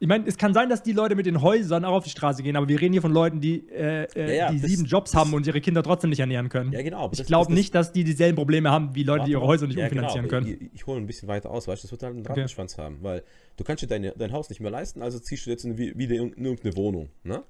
Ich 0.00 0.08
meine, 0.08 0.26
es 0.26 0.36
kann 0.36 0.52
sein, 0.52 0.68
dass 0.68 0.82
die 0.82 0.92
Leute 0.92 1.14
mit 1.14 1.24
den 1.26 1.40
Häusern 1.40 1.84
auch 1.84 1.94
auf 1.94 2.04
die 2.04 2.10
Straße 2.10 2.42
gehen, 2.42 2.56
aber 2.56 2.68
wir 2.68 2.80
reden 2.80 2.92
hier 2.92 3.02
von 3.02 3.12
Leuten, 3.12 3.40
die, 3.40 3.66
äh, 3.70 4.04
äh, 4.14 4.28
Ja, 4.28 4.34
ja, 4.46 4.50
die 4.52 4.60
das- 4.60 4.70
sieben 4.70 4.84
Jobs 4.84 5.12
das- 5.12 5.20
haben 5.20 5.32
und 5.32 5.46
ihre 5.46 5.60
Kinder 5.60 5.82
trotzdem 5.82 6.10
nicht 6.10 6.20
ernähren 6.20 6.48
können. 6.48 6.72
ja 6.72 6.82
genau. 6.82 7.10
ich 7.12 7.24
glaube 7.24 7.52
nicht, 7.52 7.74
dass 7.74 7.92
die 7.92 8.04
dieselben 8.04 8.36
Probleme 8.36 8.70
haben, 8.70 8.94
wie 8.94 9.02
Leute, 9.04 9.24
die 9.26 9.32
ihre 9.32 9.46
Häuser 9.46 9.66
nicht 9.66 9.78
ja, 9.78 9.84
umfinanzieren 9.84 10.28
genau, 10.28 10.42
können. 10.42 10.58
Ich, 10.72 10.74
ich 10.74 10.86
hole 10.86 11.00
ein 11.00 11.06
bisschen 11.06 11.28
weiter 11.28 11.50
aus, 11.50 11.68
weißt 11.68 11.82
du, 11.82 11.86
das 11.86 11.92
wird 11.92 12.02
halt 12.02 12.12
einen 12.14 12.20
Okay. 12.20 12.32
Rattenschwanz 12.32 12.76
haben, 12.78 12.98
weil 13.02 13.22
du 13.56 13.64
kannst 13.64 13.82
dir 13.82 13.86
deine, 13.86 14.12
dein 14.16 14.32
Haus 14.32 14.48
nicht 14.50 14.60
mehr 14.60 14.70
leisten, 14.70 15.00
also 15.02 15.18
ziehst 15.18 15.46
du 15.46 15.50
jetzt 15.50 15.64
in, 15.64 15.78
wie- 15.78 15.96
wieder 15.96 16.14
in 16.16 16.32
irgendeine 16.44 16.76
Wohnung, 16.76 17.08
ne? 17.22 17.42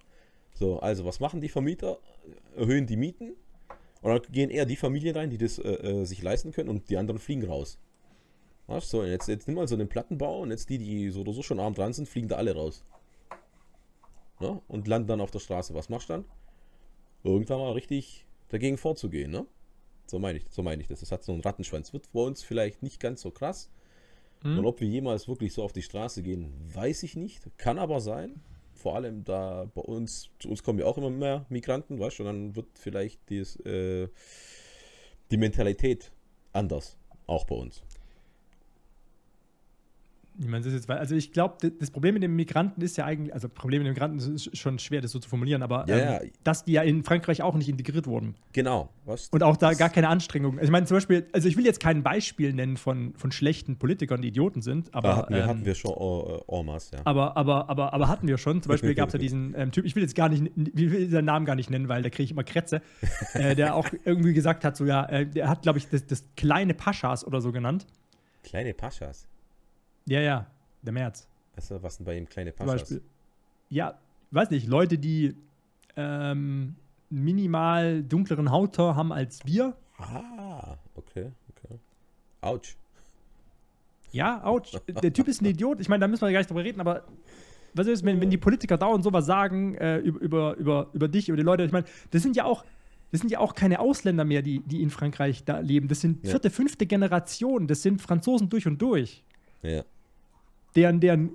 So, 0.53 0.79
also 0.79 1.05
was 1.05 1.19
machen 1.19 1.41
die 1.41 1.49
Vermieter? 1.49 1.99
Erhöhen 2.57 2.87
die 2.87 2.97
Mieten 2.97 3.33
dann 4.03 4.21
gehen 4.31 4.51
eher 4.51 4.67
die 4.67 4.77
Familien 4.77 5.17
rein, 5.17 5.31
die 5.31 5.39
das 5.39 5.59
äh, 5.59 5.63
äh, 5.73 6.05
sich 6.05 6.23
leisten 6.23 6.53
können 6.53 6.69
und 6.69 6.91
die 6.91 6.99
anderen 6.99 7.19
fliegen 7.19 7.45
raus. 7.47 7.79
Du, 8.67 8.81
so, 8.81 9.05
jetzt, 9.05 9.29
jetzt 9.29 9.47
nimm 9.47 9.57
mal 9.57 9.69
so 9.69 9.75
einen 9.75 9.89
Plattenbau 9.89 10.41
und 10.41 10.51
jetzt 10.51 10.71
die, 10.71 10.79
die 10.79 11.11
so 11.11 11.21
oder 11.21 11.33
so 11.33 11.43
schon 11.43 11.61
arm 11.61 11.75
dran 11.75 11.93
sind, 11.93 12.09
fliegen 12.09 12.29
da 12.29 12.37
alle 12.37 12.55
raus. 12.55 12.85
Ne? 14.41 14.61
Und 14.69 14.89
landen 14.89 15.09
dann 15.09 15.21
auf 15.21 15.31
der 15.31 15.39
Straße. 15.39 15.75
Was 15.75 15.89
machst 15.89 16.09
du 16.09 16.15
dann? 16.15 16.25
Irgendwann 17.23 17.59
mal 17.59 17.73
richtig 17.73 18.27
dagegen 18.49 18.77
vorzugehen, 18.77 19.31
ne? 19.31 19.47
So 20.07 20.19
meine 20.19 20.39
ich, 20.39 20.45
so 20.51 20.63
meine 20.63 20.83
ich 20.83 20.89
das. 20.89 21.01
Das 21.01 21.13
hat 21.13 21.25
so 21.25 21.33
einen 21.33 21.41
Rattenschwanz. 21.41 21.93
Wird 21.93 22.13
bei 22.13 22.21
uns 22.21 22.43
vielleicht 22.43 22.83
nicht 22.83 23.01
ganz 23.01 23.23
so 23.23 23.31
krass. 23.31 23.71
Hm? 24.43 24.59
Und 24.59 24.67
ob 24.67 24.81
wir 24.81 24.89
jemals 24.89 25.29
wirklich 25.29 25.53
so 25.53 25.63
auf 25.63 25.73
die 25.73 25.83
Straße 25.83 26.23
gehen, 26.23 26.53
weiß 26.73 27.03
ich 27.05 27.17
nicht. 27.17 27.43
Kann 27.57 27.79
aber 27.79 28.01
sein. 28.01 28.43
Vor 28.75 28.97
allem 28.97 29.25
da 29.25 29.71
bei 29.75 29.81
uns, 29.81 30.31
zu 30.39 30.51
uns 30.51 30.63
kommen 30.63 30.79
ja 30.79 30.85
auch 30.85 30.99
immer 30.99 31.09
mehr 31.09 31.47
Migranten, 31.49 31.99
weißt 31.99 32.19
du, 32.19 32.23
und 32.25 32.27
dann 32.27 32.57
wird 32.57 32.67
vielleicht 32.75 33.21
dies, 33.31 33.57
äh, 33.61 34.09
die 35.31 35.37
Mentalität 35.37 36.13
anders. 36.53 36.99
Auch 37.27 37.47
bei 37.47 37.55
uns. 37.55 37.83
Das 40.37 40.67
ist 40.67 40.73
jetzt, 40.73 40.91
also 40.91 41.15
ich 41.15 41.33
glaube, 41.33 41.71
das 41.79 41.91
Problem 41.91 42.15
mit 42.15 42.23
den 42.23 42.35
Migranten 42.35 42.81
ist 42.81 42.97
ja 42.97 43.05
eigentlich, 43.05 43.33
also 43.33 43.49
Problem 43.49 43.83
mit 43.83 43.87
den 43.87 43.93
Migranten 43.93 44.19
ist 44.35 44.57
schon 44.57 44.81
schwer, 44.81 45.01
das 45.01 45.13
so 45.13 45.21
zu 45.21 45.29
formulieren, 45.29 45.63
aber 45.63 45.85
Ja, 45.89 45.97
ähm, 45.97 46.09
ja. 46.25 46.31
dass 46.43 46.65
die 46.65 46.73
ja 46.73 46.83
in 46.83 47.05
Frankreich 47.05 47.43
auch 47.43 47.55
nicht 47.55 47.69
integriert 47.69 48.07
wurden. 48.07 48.35
Genau. 48.53 48.89
Was? 49.05 49.29
Und 49.29 49.43
auch 49.45 49.57
da 49.57 49.75
gar 49.75 49.91
keine 49.91 50.09
Anstrengung. 50.09 50.55
Also 50.55 50.65
ich 50.65 50.71
meine 50.71 50.87
zum 50.87 50.97
Beispiel, 50.97 51.27
also 51.33 51.47
ich 51.47 51.57
will 51.57 51.65
jetzt 51.65 51.79
kein 51.79 52.03
Beispiel 52.03 52.53
nennen 52.53 52.77
von, 52.77 53.15
von 53.15 53.31
schlechten 53.31 53.77
Politikern, 53.77 54.23
die 54.23 54.29
Idioten 54.29 54.61
sind, 54.61 54.93
aber 54.93 55.09
da 55.09 55.17
hatten 55.17 55.35
wir, 55.35 55.43
ähm, 55.43 55.49
hatten 55.49 55.65
wir 55.65 55.75
schon 55.75 55.93
äh, 55.93 56.59
en 56.59 56.67
masse, 56.67 56.97
ja. 56.97 57.03
Aber, 57.05 57.37
aber, 57.37 57.69
aber, 57.69 57.93
aber 57.93 58.09
hatten 58.09 58.27
wir 58.27 58.39
schon. 58.39 58.61
Zum 58.61 58.71
Beispiel 58.71 58.95
gab 58.95 59.09
es 59.09 59.13
ja 59.13 59.19
diesen 59.21 59.55
ähm, 59.57 59.71
Typ, 59.71 59.85
ich 59.85 59.95
will 59.95 60.03
jetzt 60.03 60.17
gar 60.17 60.29
nicht, 60.29 60.51
ich 60.57 60.91
will 60.91 61.09
seinen 61.11 61.27
Namen 61.27 61.47
gar 61.47 61.55
nicht 61.55 61.71
nennen, 61.71 61.89
weil 61.89 62.03
da 62.03 62.11
kriege 62.11 62.25
ich 62.25 62.31
immer 62.33 62.45
Krätze, 62.45 62.83
äh, 63.35 63.55
der 63.55 63.77
auch 63.77 63.89
irgendwie 64.05 64.33
gesagt 64.33 64.65
hat, 64.65 64.77
so 64.77 64.85
ja, 64.85 65.05
äh, 65.07 65.27
der 65.27 65.49
hat, 65.49 65.63
glaube 65.63 65.79
ich, 65.79 65.89
das, 65.89 66.07
das 66.07 66.25
kleine 66.37 66.75
Paschas 66.75 67.25
oder 67.25 67.41
so 67.41 67.53
genannt. 67.53 67.87
Kleine 68.43 68.75
Paschas. 68.75 69.29
Ja, 70.07 70.21
ja, 70.21 70.47
der 70.83 70.93
März 70.93 71.29
Weißt 71.57 71.71
du, 71.71 71.83
was 71.83 71.97
denn 71.99 72.07
bei 72.07 72.17
ihm 72.19 72.29
kleine 72.29 72.53
Paschas? 72.53 72.81
Beispiel. 72.81 73.03
Ja, 73.69 73.99
weiß 74.33 74.51
nicht, 74.51 74.67
Leute, 74.67 74.99
die 74.99 75.37
ähm, 75.97 76.75
minimal 77.11 78.03
dunkleren 78.03 78.51
Hautton 78.51 78.97
haben 78.97 79.13
als 79.13 79.45
wir. 79.45 79.77
Ah, 79.99 80.77
okay, 80.97 81.31
okay. 81.51 81.79
Autsch. 82.41 82.77
Ja, 84.11 84.45
ouch. 84.45 84.81
Der 85.03 85.13
Typ 85.13 85.29
ist 85.29 85.43
ein 85.43 85.47
Idiot. 85.47 85.81
Ich 85.81 85.89
meine, 85.89 86.01
da 86.01 86.09
müssen 86.09 86.23
wir 86.23 86.33
gar 86.33 86.39
nicht 86.39 86.51
drüber 86.51 86.65
reden, 86.65 86.81
aber 86.81 87.05
was 87.75 87.87
ist, 87.89 88.05
wenn, 88.05 88.21
wenn 88.21 88.31
die 88.31 88.39
Politiker 88.39 88.77
dauernd 88.79 89.03
sowas 89.03 89.27
sagen 89.27 89.75
äh, 89.75 89.99
über, 89.99 90.21
über, 90.21 90.57
über, 90.57 90.91
über 90.93 91.09
dich, 91.09 91.29
über 91.29 91.37
die 91.37 91.43
Leute? 91.43 91.65
Ich 91.65 91.73
meine, 91.73 91.87
das 92.11 92.23
sind 92.23 92.37
ja 92.37 92.45
auch. 92.45 92.65
Das 93.11 93.21
sind 93.21 93.31
ja 93.31 93.39
auch 93.39 93.55
keine 93.55 93.79
Ausländer 93.79 94.25
mehr, 94.25 94.43
die, 94.43 94.59
die 94.59 94.83
in 94.83 94.91
Frankreich 94.91 95.45
da 95.45 95.61
leben. 95.61 95.87
Das 95.87 96.01
sind 96.01 96.25
Ja. 96.25 96.31
vierte, 96.31 96.51
fünfte 96.51 96.85
Generation. 96.85 97.69
Das 97.69 97.81
sind 97.83 98.03
Franzosen 98.03 98.49
durch 98.49 98.67
und 98.67 98.83
durch. 98.83 99.23
Ja. 99.63 99.85
Deren, 100.77 101.01
deren 101.01 101.31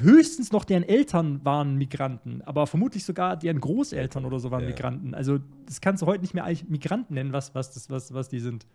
höchstens 0.00 0.50
noch 0.52 0.64
deren 0.64 0.82
Eltern 0.82 1.44
waren 1.44 1.76
Migranten, 1.76 2.42
aber 2.42 2.66
vermutlich 2.66 3.04
sogar 3.04 3.36
deren 3.36 3.60
Großeltern 3.60 4.24
oder 4.24 4.40
so 4.40 4.50
waren 4.50 4.62
Ja. 4.62 4.68
Migranten. 4.70 5.14
Also 5.14 5.38
das 5.66 5.80
kannst 5.80 6.02
du 6.02 6.06
heute 6.06 6.22
nicht 6.22 6.34
mehr 6.34 6.44
eigentlich 6.44 6.68
Migranten 6.68 7.14
nennen, 7.14 7.32
was, 7.32 7.54
was, 7.54 7.72
das, 7.72 7.90
was, 7.90 8.12
was 8.12 8.28
die 8.28 8.40
sind. 8.40 8.66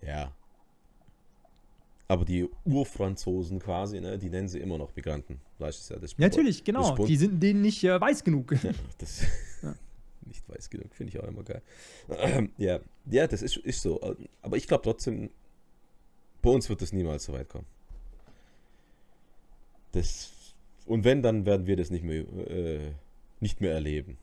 Ja. 0.00 0.32
Aber 2.06 2.24
die 2.24 2.48
Urfranzosen 2.64 3.58
quasi, 3.58 4.00
ne, 4.00 4.18
die 4.18 4.28
nennen 4.28 4.48
sie 4.48 4.60
immer 4.60 4.76
noch 4.76 4.94
Migranten. 4.94 5.40
Weißt 5.58 5.88
du 5.88 5.94
ja, 5.94 6.00
das 6.00 6.12
Ja, 6.12 6.16
natürlich, 6.18 6.62
genau. 6.62 6.94
Die 6.96 7.16
sind 7.16 7.42
denen 7.42 7.62
nicht 7.62 7.82
äh, 7.82 7.98
weiß 7.98 8.24
genug. 8.24 8.52
Ja, 8.62 8.70
das 8.98 9.22
Ja. 9.62 9.74
nicht 10.26 10.48
weiß 10.48 10.70
genug, 10.70 10.94
finde 10.94 11.12
ich 11.12 11.22
auch 11.22 11.28
immer 11.28 11.42
geil. 11.42 11.62
Ähm, 12.10 12.50
ja, 12.58 12.80
ja, 13.10 13.26
das 13.26 13.42
ist, 13.42 13.56
ist 13.56 13.82
so. 13.82 14.00
Aber 14.42 14.56
ich 14.56 14.68
glaube 14.68 14.82
trotzdem, 14.84 15.30
bei 16.44 16.50
uns 16.50 16.68
wird 16.68 16.80
das 16.82 16.92
niemals 16.92 17.24
so 17.24 17.32
weit 17.32 17.48
kommen. 17.48 17.66
Das, 19.92 20.32
und 20.86 21.04
wenn, 21.04 21.22
dann 21.22 21.46
werden 21.46 21.66
wir 21.66 21.76
das 21.76 21.90
nicht 21.90 22.04
mehr, 22.04 22.22
äh, 22.50 22.92
nicht 23.40 23.60
mehr 23.60 23.72
erleben. 23.72 24.18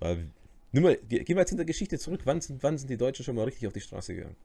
Weil, 0.00 0.28
nimm 0.72 0.82
mal, 0.82 0.96
ge- 0.96 1.24
gehen 1.24 1.36
wir 1.36 1.40
jetzt 1.42 1.50
in 1.52 1.56
der 1.58 1.66
Geschichte 1.66 1.98
zurück. 1.98 2.20
Wann 2.24 2.40
sind, 2.40 2.62
wann 2.62 2.76
sind 2.78 2.88
die 2.90 2.96
Deutschen 2.96 3.24
schon 3.24 3.36
mal 3.36 3.44
richtig 3.44 3.66
auf 3.66 3.72
die 3.72 3.80
Straße 3.80 4.14
gegangen? 4.14 4.36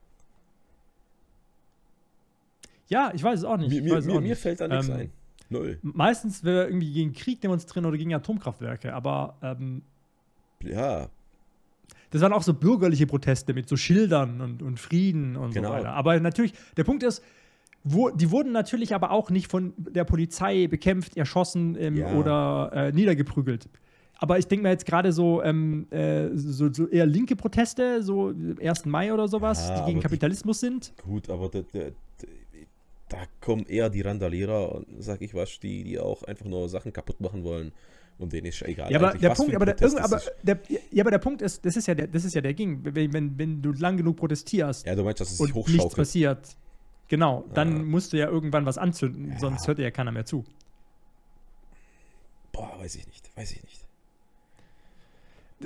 Ja, 2.87 3.11
ich 3.13 3.23
weiß 3.23 3.39
es 3.39 3.45
auch 3.45 3.57
nicht. 3.57 3.69
Mir, 3.69 3.81
mir, 3.81 3.97
es 3.97 4.05
mir 4.05 4.19
nicht. 4.21 4.37
fällt 4.41 4.59
da 4.61 4.67
nichts 4.67 4.87
Ähm, 4.89 4.93
ein. 4.95 5.11
Null. 5.49 5.79
Meistens, 5.81 6.43
wenn 6.43 6.53
wir 6.53 6.65
irgendwie 6.67 6.91
gegen 6.93 7.13
Krieg 7.13 7.41
demonstrieren 7.41 7.85
oder 7.85 7.97
gegen 7.97 8.13
Atomkraftwerke, 8.13 8.93
aber 8.93 9.37
ähm, 9.41 9.83
Ja, 10.61 11.09
das 12.11 12.21
waren 12.21 12.33
auch 12.33 12.43
so 12.43 12.53
bürgerliche 12.53 13.07
Proteste 13.07 13.53
mit 13.53 13.67
so 13.67 13.75
Schildern 13.75 14.39
und, 14.41 14.61
und 14.61 14.79
Frieden 14.79 15.35
und 15.35 15.53
Genau. 15.53 15.69
so 15.69 15.73
weiter. 15.75 15.93
Aber 15.93 16.19
natürlich, 16.19 16.53
der 16.77 16.83
Punkt 16.83 17.03
ist, 17.03 17.23
wo, 17.83 18.09
die 18.11 18.31
wurden 18.31 18.51
natürlich 18.51 18.93
aber 18.95 19.11
auch 19.11 19.29
nicht 19.29 19.49
von 19.49 19.73
der 19.77 20.03
Polizei 20.05 20.67
bekämpft, 20.67 21.17
erschossen 21.17 21.75
ähm, 21.79 21.97
Ja. 21.97 22.13
oder 22.13 22.71
äh, 22.73 22.91
niedergeprügelt. 22.91 23.67
Aber 24.19 24.37
ich 24.39 24.47
denke 24.47 24.63
mir 24.63 24.69
jetzt 24.69 24.85
gerade 24.85 25.11
so, 25.11 25.43
ähm, 25.43 25.87
äh, 25.89 26.29
so, 26.33 26.71
so 26.71 26.87
eher 26.87 27.05
linke 27.05 27.35
Proteste, 27.35 28.01
so 28.03 28.31
1. 28.61 28.85
Mai 28.85 29.13
oder 29.13 29.27
sowas, 29.27 29.67
Ja, 29.67 29.79
die 29.79 29.85
gegen 29.87 29.99
die- 29.99 30.03
Kapitalismus 30.03 30.61
sind. 30.61 30.93
Gut, 31.03 31.29
aber 31.29 31.49
da, 31.49 31.59
da, 31.73 31.79
da 33.09 33.17
kommen 33.41 33.65
eher 33.65 33.89
die 33.89 34.01
Randalierer, 34.01 34.81
sag 34.99 35.21
ich 35.21 35.33
was, 35.33 35.59
die, 35.59 35.83
die 35.83 35.99
auch 35.99 36.23
einfach 36.23 36.45
nur 36.45 36.69
Sachen 36.69 36.93
kaputt 36.93 37.19
machen 37.19 37.43
wollen. 37.43 37.71
Und 38.19 38.31
denen 38.31 38.47
ist 38.47 38.61
egal. 38.61 38.91
Ja, 38.91 38.99
aber 38.99 39.17
der 39.17 39.31
Punkt, 39.31 39.55
aber 39.55 39.65
der, 39.65 40.03
aber 40.03 40.17
ist. 40.17 40.31
der, 40.43 40.59
ja, 40.91 41.03
aber 41.03 41.11
der 41.11 41.17
Punkt 41.17 41.41
ist, 41.41 41.65
das 41.65 41.75
ist 41.75 41.87
ja 41.87 41.95
der, 41.95 42.07
das 42.07 42.23
ist 42.23 42.35
ja 42.35 42.41
der 42.41 42.53
Ging. 42.53 42.79
Wenn, 42.83 43.11
wenn, 43.11 43.37
wenn 43.37 43.61
du 43.61 43.71
lang 43.73 43.97
genug 43.97 44.17
protestierst 44.17 44.85
Ja, 44.85 44.95
du 44.95 45.03
meinst, 45.03 45.19
dass 45.19 45.31
es 45.31 45.39
und 45.39 45.53
nichts 45.67 45.95
passiert, 45.95 46.55
genau, 47.07 47.43
dann 47.53 47.77
Ja. 47.77 47.83
musst 47.83 48.13
du 48.13 48.17
ja 48.17 48.27
irgendwann 48.29 48.65
was 48.65 48.77
anzünden, 48.77 49.31
Ja. 49.31 49.39
sonst 49.39 49.67
hört 49.67 49.79
dir 49.79 49.83
ja 49.83 49.91
keiner 49.91 50.11
mehr 50.11 50.25
zu. 50.25 50.43
Boah, 52.51 52.71
weiß 52.79 52.95
ich 52.95 53.07
nicht, 53.07 53.35
weiß 53.35 53.51
ich 53.53 53.63
nicht. 53.63 53.83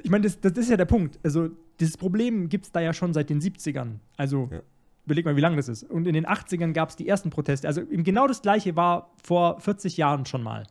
Ich 0.03 0.09
meine, 0.09 0.23
das, 0.23 0.39
das 0.39 0.53
ist 0.57 0.69
ja 0.69 0.77
der 0.77 0.85
Punkt. 0.85 1.19
Also, 1.23 1.49
dieses 1.79 1.97
Problem 1.97 2.49
gibt 2.49 2.65
es 2.67 2.71
da 2.71 2.79
ja 2.79 2.93
schon 2.93 3.13
seit 3.13 3.29
den 3.29 3.41
70ern. 3.41 3.99
Also, 4.15 4.47
Ja. 4.51 4.61
überleg 5.05 5.25
mal, 5.25 5.35
wie 5.35 5.41
lange 5.41 5.57
das 5.57 5.67
ist. 5.67 5.83
Und 5.83 6.07
in 6.07 6.13
den 6.13 6.25
80ern 6.25 6.71
gab 6.73 6.89
es 6.89 6.95
die 6.95 7.07
ersten 7.07 7.29
Proteste. 7.29 7.67
Also 7.67 7.81
eben 7.81 8.03
genau 8.03 8.27
das 8.27 8.41
gleiche 8.41 8.75
war 8.75 9.11
vor 9.23 9.59
40 9.59 9.97
Jahren 9.97 10.25
schon 10.25 10.43
mal. 10.43 10.65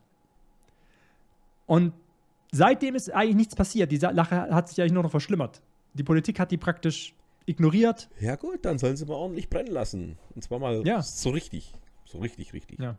Und 1.66 1.92
seitdem 2.52 2.94
ist 2.94 3.12
eigentlich 3.12 3.36
nichts 3.36 3.54
passiert. 3.56 3.90
Die 3.92 3.96
Sache 3.96 4.14
hat 4.50 4.68
sich 4.68 4.80
eigentlich 4.80 4.92
nur 4.92 5.02
noch 5.02 5.10
verschlimmert. 5.10 5.60
Die 5.94 6.02
Politik 6.04 6.38
hat 6.38 6.50
die 6.50 6.56
praktisch 6.58 7.14
ignoriert. 7.46 8.08
Ja, 8.20 8.36
gut, 8.36 8.64
dann 8.64 8.78
sollen 8.78 8.96
sie 8.96 9.04
mal 9.06 9.14
ordentlich 9.14 9.48
brennen 9.48 9.70
lassen. 9.72 10.18
Und 10.34 10.42
zwar 10.42 10.58
mal 10.58 10.86
Ja. 10.86 11.02
so 11.02 11.30
richtig. 11.30 11.72
So 12.04 12.18
richtig, 12.18 12.52
richtig. 12.52 12.78
Ja. 12.78 12.96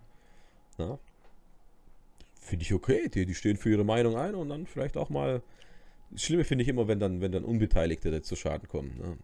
Finde 2.39 2.63
ich 2.63 2.73
okay. 2.73 3.09
Die, 3.09 3.25
die 3.25 3.35
stehen 3.35 3.57
für 3.57 3.69
ihre 3.69 3.83
Meinung 3.83 4.15
ein 4.17 4.35
und 4.35 4.49
dann 4.49 4.65
vielleicht 4.67 4.95
auch 4.97 5.09
mal. 5.09 5.41
Das 6.11 6.21
Schlimme 6.23 6.45
finde 6.45 6.61
ich 6.63 6.69
immer, 6.69 6.87
wenn 6.87 6.99
dann, 6.99 7.19
wenn 7.19 7.33
dann 7.33 7.43
Unbeteiligte 7.43 8.21
zu 8.21 8.35
Schaden 8.37 8.67
kommen. 8.69 8.95
Ne? 8.97 9.17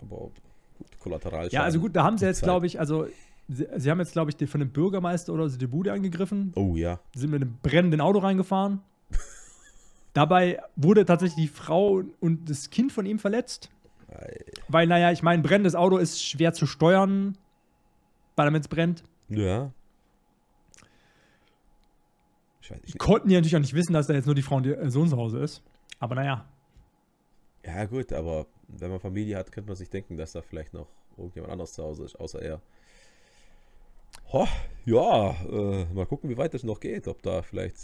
Aber 0.00 0.30
gut, 0.78 0.98
Kollateralschaden. 1.00 1.50
Ja, 1.52 1.62
also 1.64 1.80
gut, 1.80 1.96
da 1.96 2.04
haben 2.04 2.16
sie 2.18 2.26
jetzt, 2.26 2.38
Zeit. 2.38 2.44
glaube 2.46 2.66
ich, 2.66 2.78
also 2.78 3.08
sie, 3.48 3.66
sie 3.76 3.90
haben 3.90 3.98
jetzt, 3.98 4.12
glaube 4.12 4.30
ich, 4.30 4.36
die- 4.36 4.46
von 4.46 4.60
dem 4.60 4.70
Bürgermeister 4.70 5.32
oder 5.32 5.48
so 5.48 5.56
die 5.58 5.66
Bude 5.66 5.92
angegriffen, 5.92 6.52
Oh 6.54 6.76
ja. 6.76 7.00
sind 7.14 7.30
mit 7.30 7.42
einem 7.42 7.56
brennenden 7.62 8.00
Auto 8.00 8.18
reingefahren. 8.20 8.80
Dabei 10.14 10.60
wurde 10.76 11.04
tatsächlich 11.04 11.46
die 11.48 11.52
Frau 11.54 12.02
und 12.20 12.48
das 12.50 12.70
Kind 12.70 12.92
von 12.92 13.06
ihm 13.06 13.18
verletzt. 13.18 13.70
Ei. 14.10 14.38
Weil, 14.68 14.86
naja, 14.86 15.12
ich 15.12 15.22
meine, 15.22 15.42
brennendes 15.42 15.74
Auto 15.74 15.96
ist 15.98 16.22
schwer 16.22 16.52
zu 16.52 16.66
steuern, 16.66 17.36
weil 18.36 18.46
damit 18.46 18.62
es 18.62 18.68
brennt. 18.68 19.04
Ja. 19.28 19.70
Ich 22.62 22.70
weiß 22.70 22.80
Die 22.80 22.86
nicht. 22.86 22.98
konnten 22.98 23.30
ja 23.30 23.38
natürlich 23.38 23.56
auch 23.56 23.60
nicht 23.60 23.74
wissen, 23.74 23.92
dass 23.92 24.06
da 24.06 24.14
jetzt 24.14 24.26
nur 24.26 24.34
die 24.34 24.42
Frau 24.42 24.56
und 24.56 24.66
ihr 24.66 24.90
Sohn 24.90 25.08
zu 25.08 25.16
Hause 25.16 25.38
ist. 25.40 25.62
Aber 26.00 26.14
naja, 26.14 26.46
Ja, 27.64 27.84
gut, 27.86 28.12
aber 28.12 28.46
wenn 28.68 28.90
man 28.90 29.00
Familie 29.00 29.36
hat, 29.36 29.52
könnte 29.52 29.68
man 29.68 29.76
sich 29.76 29.90
denken, 29.90 30.16
dass 30.16 30.32
da 30.32 30.42
vielleicht 30.42 30.72
noch 30.74 30.86
irgendjemand 31.16 31.52
anderes 31.52 31.72
zu 31.72 31.82
Hause 31.82 32.04
ist, 32.04 32.16
außer 32.16 32.40
er. 32.40 32.60
Ho, 34.32 34.46
ja, 34.84 35.30
äh, 35.50 35.84
mal 35.94 36.06
gucken, 36.06 36.28
wie 36.30 36.36
weit 36.36 36.54
das 36.54 36.62
noch 36.62 36.80
geht. 36.80 37.08
Ob 37.08 37.22
da 37.22 37.42
vielleicht. 37.42 37.76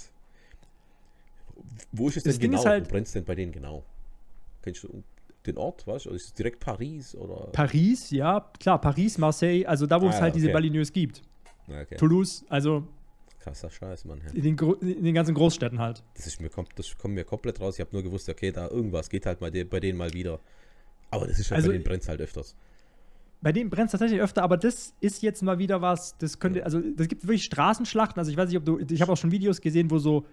Wo 1.92 2.08
ist 2.08 2.16
es 2.16 2.22
Das 2.24 2.34
denn 2.34 2.42
Ding 2.42 2.50
genau? 2.52 2.64
halt- 2.64 2.86
Wo 2.86 2.90
brennt 2.90 3.06
es 3.06 3.12
denn 3.12 3.24
bei 3.24 3.34
denen 3.34 3.52
genau? 3.52 3.84
Kennst 4.62 4.82
du 4.84 5.02
den 5.46 5.56
Ort, 5.58 5.86
was? 5.86 6.06
Oder 6.06 6.16
ist 6.16 6.24
es 6.26 6.34
direkt 6.34 6.60
Paris? 6.60 7.14
Oder? 7.14 7.48
Paris, 7.52 8.10
ja, 8.10 8.50
klar, 8.58 8.80
Paris, 8.80 9.18
Marseille, 9.18 9.64
also 9.66 9.86
da, 9.86 10.00
wo 10.00 10.06
Ah, 10.06 10.10
es 10.10 10.20
halt 10.20 10.32
ja, 10.32 10.34
diese 10.34 10.46
okay. 10.46 10.52
Baligneux 10.54 10.92
gibt. 10.92 11.22
Ja, 11.68 11.80
okay. 11.82 11.96
Toulouse, 11.96 12.44
also 12.48 12.86
Krasser 13.40 13.70
Scheiß, 13.70 14.06
Mann. 14.06 14.20
Ja. 14.24 14.32
in 14.32 14.42
den, 14.56 14.58
in 14.80 15.04
den 15.04 15.14
ganzen 15.14 15.34
Großstädten 15.34 15.78
halt. 15.78 16.02
Das, 16.14 16.26
ist 16.26 16.40
mir, 16.40 16.48
das 16.76 16.96
kommt 16.96 17.14
mir 17.14 17.24
komplett 17.24 17.60
raus. 17.60 17.74
Ich 17.74 17.80
habe 17.80 17.90
nur 17.92 18.02
gewusst, 18.02 18.26
okay, 18.30 18.50
da 18.52 18.68
irgendwas 18.68 19.10
geht 19.10 19.26
halt 19.26 19.42
mal 19.42 19.50
de 19.50 19.64
bei 19.64 19.80
denen 19.80 19.98
mal 19.98 20.12
wieder. 20.14 20.40
Aber 21.10 21.26
das 21.26 21.38
ist 21.38 21.50
halt 21.50 21.58
Also- 21.58 21.68
bei 21.68 21.72
denen 21.74 21.84
brennt 21.84 22.08
halt 22.08 22.20
öfters. 22.22 22.56
Bei 23.44 23.52
dem 23.52 23.68
brennt 23.68 23.88
es 23.88 23.92
tatsächlich 23.92 24.22
öfter, 24.22 24.42
aber 24.42 24.56
das 24.56 24.94
ist 25.00 25.22
jetzt 25.22 25.42
mal 25.42 25.58
wieder 25.58 25.82
was, 25.82 26.16
das 26.16 26.38
könnte, 26.38 26.64
also 26.64 26.80
das 26.80 27.08
gibt 27.08 27.24
wirklich 27.24 27.44
Straßenschlachten, 27.44 28.18
also 28.18 28.30
ich 28.30 28.38
weiß 28.38 28.48
nicht, 28.48 28.56
ob 28.56 28.64
du, 28.64 28.78
ich 28.78 29.02
habe 29.02 29.12
auch 29.12 29.18
schon 29.18 29.32
Videos 29.32 29.60
gesehen, 29.60 29.90
wo 29.90 29.98
so, 29.98 30.24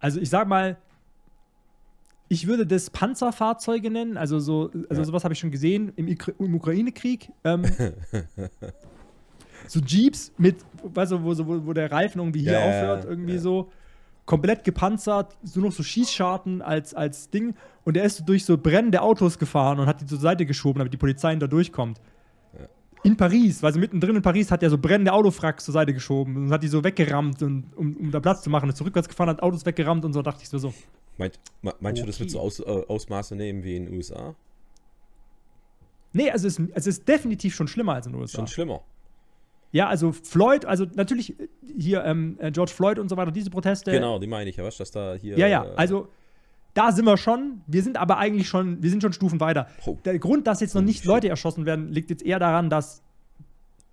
also 0.00 0.20
ich 0.20 0.28
sag 0.28 0.48
mal, 0.48 0.76
ich 2.28 2.48
würde 2.48 2.66
das 2.66 2.90
Panzerfahrzeuge 2.90 3.88
nennen, 3.88 4.16
also 4.16 4.40
so, 4.40 4.72
also 4.90 5.02
Ja. 5.02 5.04
sowas 5.04 5.22
habe 5.22 5.32
ich 5.34 5.38
schon 5.38 5.52
gesehen 5.52 5.92
im, 5.94 6.08
Ikra- 6.08 6.34
im 6.40 6.56
Ukraine-Krieg. 6.56 7.30
Ähm, 7.44 7.62
so 9.68 9.78
Jeeps 9.78 10.32
mit, 10.36 10.56
weißt 10.82 11.12
du, 11.12 11.22
wo, 11.22 11.38
wo, 11.46 11.66
wo 11.66 11.72
der 11.72 11.92
Reifen 11.92 12.18
irgendwie 12.20 12.40
hier 12.40 12.54
Ja, 12.54 12.64
aufhört, 12.64 13.04
irgendwie 13.04 13.34
ja. 13.34 13.38
so. 13.40 13.70
Komplett 14.24 14.64
gepanzert, 14.64 15.36
so 15.44 15.60
noch 15.60 15.70
so 15.70 15.84
Schießscharten 15.84 16.62
als, 16.62 16.94
als 16.94 17.30
Ding. 17.30 17.54
Und 17.84 17.94
der 17.94 18.02
ist 18.02 18.24
durch 18.28 18.44
so 18.44 18.58
brennende 18.58 19.02
Autos 19.02 19.38
gefahren 19.38 19.78
und 19.78 19.86
hat 19.86 20.00
die 20.00 20.06
zur 20.06 20.18
Seite 20.18 20.46
geschoben, 20.46 20.80
damit 20.80 20.92
die 20.92 20.96
Polizei 20.96 21.36
da 21.36 21.46
durchkommt. 21.46 22.00
In 23.06 23.16
Paris, 23.16 23.62
weil 23.62 23.72
so 23.72 23.78
mittendrin 23.78 24.16
in 24.16 24.22
Paris 24.22 24.50
hat 24.50 24.62
er 24.62 24.70
so 24.70 24.78
brennende 24.78 25.12
Autofracks 25.12 25.64
zur 25.64 25.72
Seite 25.72 25.94
geschoben 25.94 26.36
und 26.36 26.50
hat 26.50 26.62
die 26.62 26.68
so 26.68 26.82
weggerammt, 26.82 27.40
und, 27.42 27.64
um, 27.76 27.96
um 27.96 28.10
da 28.10 28.18
Platz 28.20 28.42
zu 28.42 28.50
machen. 28.50 28.68
Ist 28.68 28.76
zurückwärts 28.78 29.08
gefahren, 29.08 29.28
hat 29.28 29.42
Autos 29.42 29.64
weggerammt 29.64 30.04
und 30.04 30.12
so 30.12 30.22
dachte 30.22 30.40
ich 30.42 30.48
so, 30.48 30.58
so. 30.58 30.74
Meint, 31.16 31.38
me- 31.62 31.74
meinst 31.80 32.02
du, 32.02 32.06
das 32.06 32.18
wird 32.18 32.30
Okay. 32.34 32.38
so 32.38 32.40
aus, 32.40 32.60
äh, 32.60 32.84
Ausmaße 32.88 33.36
nehmen 33.36 33.62
wie 33.62 33.76
in 33.76 33.86
den 33.86 33.94
USA? 33.94 34.34
Nee, 36.12 36.30
also 36.30 36.48
es, 36.48 36.58
ist- 36.58 36.70
es 36.74 36.86
ist 36.86 37.08
definitiv 37.08 37.54
schon 37.54 37.68
schlimmer 37.68 37.94
als 37.94 38.06
in 38.06 38.12
den 38.12 38.20
USA. 38.20 38.38
Schon 38.38 38.46
schlimmer. 38.48 38.80
Ja, 39.72 39.88
also 39.88 40.12
Floyd, 40.12 40.64
also 40.64 40.86
natürlich 40.94 41.34
hier 41.78 42.04
ähm, 42.04 42.36
äh, 42.40 42.50
George 42.50 42.72
Floyd 42.72 42.98
und 42.98 43.08
so 43.08 43.16
weiter, 43.16 43.30
diese 43.30 43.50
Proteste. 43.50 43.90
Genau, 43.90 44.18
die 44.18 44.26
meine 44.26 44.48
ich 44.50 44.56
ja, 44.56 44.64
was, 44.64 44.76
dass 44.78 44.90
da 44.90 45.14
hier. 45.14 45.36
Ja, 45.38 45.46
ja, 45.46 45.64
äh, 45.64 45.74
also 45.76 46.08
da 46.76 46.92
sind 46.92 47.06
wir 47.06 47.16
schon. 47.16 47.62
Wir 47.66 47.82
sind 47.82 47.96
aber 47.96 48.18
eigentlich 48.18 48.48
schon, 48.48 48.82
wir 48.82 48.90
sind 48.90 49.00
schon 49.02 49.14
Stufen 49.14 49.40
weiter. 49.40 49.66
Oh. 49.86 49.96
Der 50.04 50.18
Grund, 50.18 50.46
dass 50.46 50.60
jetzt 50.60 50.74
noch 50.74 50.82
Holy 50.82 50.90
nicht. 50.90 51.04
Leute 51.06 51.28
erschossen 51.28 51.64
werden, 51.64 51.88
liegt 51.88 52.10
jetzt 52.10 52.22
eher 52.22 52.38
daran, 52.38 52.68
dass 52.68 53.02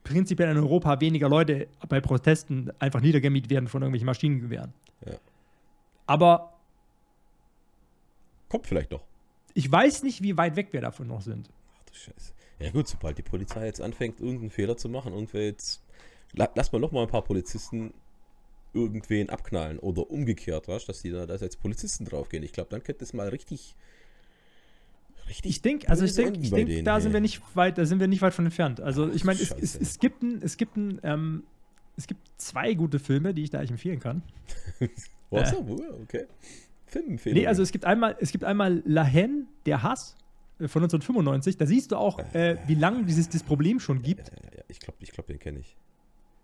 prinzipiell 0.03 0.51
in 0.51 0.57
Europa 0.57 0.99
weniger 0.99 1.29
Leute 1.29 1.69
bei 1.87 2.01
Protesten 2.01 2.71
einfach 2.79 2.99
niedergemiet 2.99 3.49
werden 3.49 3.69
von 3.69 3.81
irgendwelchen 3.81 4.05
Maschinengewehren. 4.05 4.73
Ja. 5.05 5.13
Aber 6.07 6.53
Kommt 8.49 8.67
vielleicht 8.67 8.91
noch. 8.91 9.05
ich 9.53 9.71
weiß 9.71 10.03
nicht, 10.03 10.21
wie 10.21 10.35
weit 10.37 10.57
weg 10.57 10.67
wir 10.73 10.81
davon 10.81 11.07
noch 11.07 11.21
sind. 11.21 11.49
Ach 11.79 11.83
du 11.85 11.93
Scheiße. 11.93 12.33
Ja, 12.59 12.71
gut, 12.71 12.89
sobald 12.89 13.17
die 13.17 13.23
Polizei 13.23 13.65
jetzt 13.65 13.81
anfängt, 13.81 14.19
irgendeinen 14.19 14.51
Fehler 14.51 14.75
zu 14.75 14.89
machen, 14.89 15.13
irgendwer 15.13 15.45
jetzt. 15.45 15.81
La 16.33 16.49
lass 16.55 16.71
mal 16.73 16.79
noch 16.79 16.91
mal 16.91 17.03
ein 17.03 17.07
paar 17.09 17.23
Polizisten 17.23 17.93
irgendwen 18.73 19.29
abknallen 19.29 19.79
oder 19.79 20.09
umgekehrt, 20.09 20.67
was, 20.67 20.85
dass 20.85 21.01
die 21.01 21.11
da 21.11 21.25
dass 21.25 21.41
als 21.43 21.55
Polizisten 21.55 22.05
draufgehen. 22.05 22.43
Ich 22.43 22.53
glaube, 22.53 22.69
dann 22.69 22.83
könnte 22.83 23.03
es 23.03 23.13
mal 23.13 23.29
richtig. 23.29 23.75
Richtig. 25.29 25.51
Ich 25.51 25.61
denke, 25.61 25.87
also 25.87 26.03
ich 26.03 26.15
denke, 26.15 26.39
denk, 26.39 26.83
da 26.83 26.95
ey. 26.95 27.01
sind 27.01 27.13
wir 27.13 27.21
nicht 27.21 27.41
weit, 27.55 27.77
da 27.77 27.85
sind 27.85 27.99
wir 27.99 28.07
nicht 28.07 28.21
weit 28.21 28.33
von 28.33 28.45
entfernt. 28.45 28.81
Also 28.81 29.09
ich 29.09 29.23
meine, 29.23 29.39
es, 29.39 29.51
es, 29.51 29.75
es 29.75 29.99
gibt 29.99 30.21
ein, 30.21 30.41
es 30.41 30.57
gibt 30.57 30.75
ein, 30.75 30.99
ähm, 31.03 31.43
es 31.95 32.07
gibt 32.07 32.19
zwei 32.37 32.73
gute 32.73 32.99
Filme, 32.99 33.33
die 33.33 33.43
ich 33.43 33.49
da 33.49 33.59
eigentlich 33.59 33.71
empfehlen 33.71 33.99
kann. 33.99 34.21
Was? 35.29 35.53
äh. 35.53 35.55
Oh, 35.55 35.79
okay. 36.03 36.25
Filmempfehlung. 36.87 37.39
Nee, 37.39 37.47
also 37.47 37.63
es 37.63 37.71
gibt 37.71 37.85
einmal, 37.85 38.15
es 38.19 38.31
gibt 38.31 38.43
einmal 38.43 38.83
La 38.85 39.03
Haine, 39.05 39.45
der 39.65 39.81
Hass 39.81 40.15
äh, 40.59 40.67
von 40.67 40.83
1995. 40.83 41.57
Da 41.57 41.65
siehst 41.65 41.91
du 41.91 41.97
auch, 41.97 42.19
äh, 42.33 42.57
wie 42.67 42.75
lange 42.75 43.03
dieses 43.05 43.29
das 43.29 43.43
Problem 43.43 43.79
schon 43.79 43.97
Ja, 43.97 44.03
gibt. 44.03 44.27
ja, 44.29 44.57
ja, 44.57 44.63
ich 44.67 44.79
glaube, 44.79 44.97
ich 45.01 45.11
glaub, 45.11 45.27
den 45.27 45.39
kenne 45.39 45.59
ich. 45.59 45.75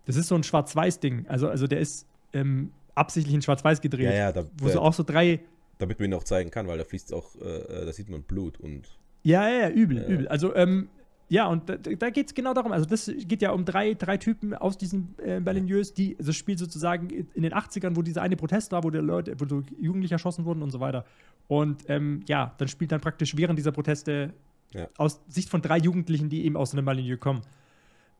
Das 0.06 0.16
ist 0.16 0.28
so 0.28 0.34
ein 0.34 0.42
Schwarz-Weiß-Ding. 0.42 1.26
Also, 1.28 1.48
also 1.48 1.66
der 1.66 1.80
ist 1.80 2.06
ähm, 2.32 2.72
absichtlich 2.94 3.34
in 3.34 3.42
Schwarz-Weiß 3.42 3.80
gedreht. 3.80 4.06
Ja, 4.06 4.12
ja, 4.12 4.32
da, 4.32 4.44
Wo 4.58 4.68
so 4.68 4.80
auch 4.80 4.92
so 4.94 5.02
drei. 5.02 5.40
damit 5.78 5.98
man 5.98 6.10
ihn 6.10 6.14
auch 6.14 6.24
zeigen 6.24 6.50
kann, 6.50 6.66
weil 6.66 6.78
da 6.78 6.84
fließt 6.84 7.12
auch, 7.14 7.34
äh, 7.36 7.44
äh, 7.48 7.86
da 7.86 7.92
sieht 7.92 8.08
man 8.10 8.22
Blut 8.22 8.58
und. 8.60 8.88
Ja, 9.22 9.48
ja, 9.48 9.60
ja, 9.60 9.70
übel, 9.70 9.98
Ja. 9.98 10.06
übel. 10.06 10.28
Also, 10.28 10.54
ähm, 10.54 10.88
ja, 11.28 11.46
und 11.46 11.68
da, 11.68 11.76
da 11.76 12.10
geht 12.10 12.26
es 12.26 12.34
genau 12.34 12.54
darum. 12.54 12.72
Also, 12.72 12.86
das 12.86 13.10
geht 13.16 13.40
ja 13.42 13.52
um 13.52 13.64
drei, 13.64 13.94
drei 13.94 14.16
Typen 14.16 14.52
aus 14.54 14.76
diesen 14.78 15.14
äh, 15.24 15.38
Baligneux, 15.40 15.94
die, 15.94 16.16
also 16.18 16.32
spielt 16.32 16.58
sozusagen 16.58 17.08
in 17.10 17.42
den 17.42 17.52
80ern, 17.52 17.94
wo 17.96 18.02
dieser 18.02 18.22
eine 18.22 18.36
Protest 18.36 18.72
war, 18.72 18.82
wo 18.82 18.90
die 18.90 18.98
Leute, 18.98 19.38
wo 19.38 19.46
so 19.46 19.62
Jugendliche 19.80 20.14
erschossen 20.16 20.44
wurden 20.44 20.62
und 20.62 20.70
so 20.70 20.80
weiter. 20.80 21.04
Und 21.46 21.84
ähm, 21.88 22.22
ja, 22.28 22.54
dann 22.58 22.68
spielt 22.68 22.90
dann 22.92 23.00
praktisch 23.00 23.36
während 23.36 23.58
dieser 23.58 23.72
Proteste 23.72 24.32
Ja. 24.74 24.88
aus 24.96 25.20
Sicht 25.28 25.48
von 25.50 25.62
drei 25.62 25.78
Jugendlichen, 25.78 26.28
die 26.30 26.44
eben 26.44 26.56
aus 26.56 26.72
einem 26.72 26.84
Baligneux 26.84 27.20
kommen. 27.20 27.42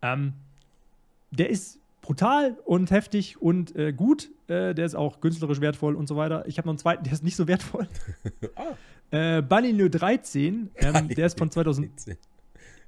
Ähm, 0.03 0.33
der 1.33 1.51
ist 1.51 1.79
brutal 2.11 2.57
und 2.65 2.91
heftig 2.91 3.41
und 3.41 3.77
äh, 3.77 3.93
gut. 3.93 4.31
Äh, 4.49 4.75
der 4.75 4.85
ist 4.85 4.97
auch 4.97 5.21
künstlerisch 5.21 5.61
wertvoll 5.61 5.95
und 5.95 6.09
so 6.09 6.17
weiter. 6.17 6.45
Ich 6.49 6.59
habe 6.59 6.67
noch 6.67 6.73
einen 6.73 6.79
zweiten, 6.79 7.05
der 7.05 7.13
ist 7.13 7.23
nicht 7.23 7.37
so 7.37 7.47
wertvoll. 7.47 7.87
Ah, 8.57 8.75
Äh, 9.13 9.43
Baligneux 9.43 9.91
13, 9.93 10.71
ähm, 10.77 11.09
der 11.09 11.27
ist 11.27 11.39
von 11.39 11.51
2000. 11.51 11.91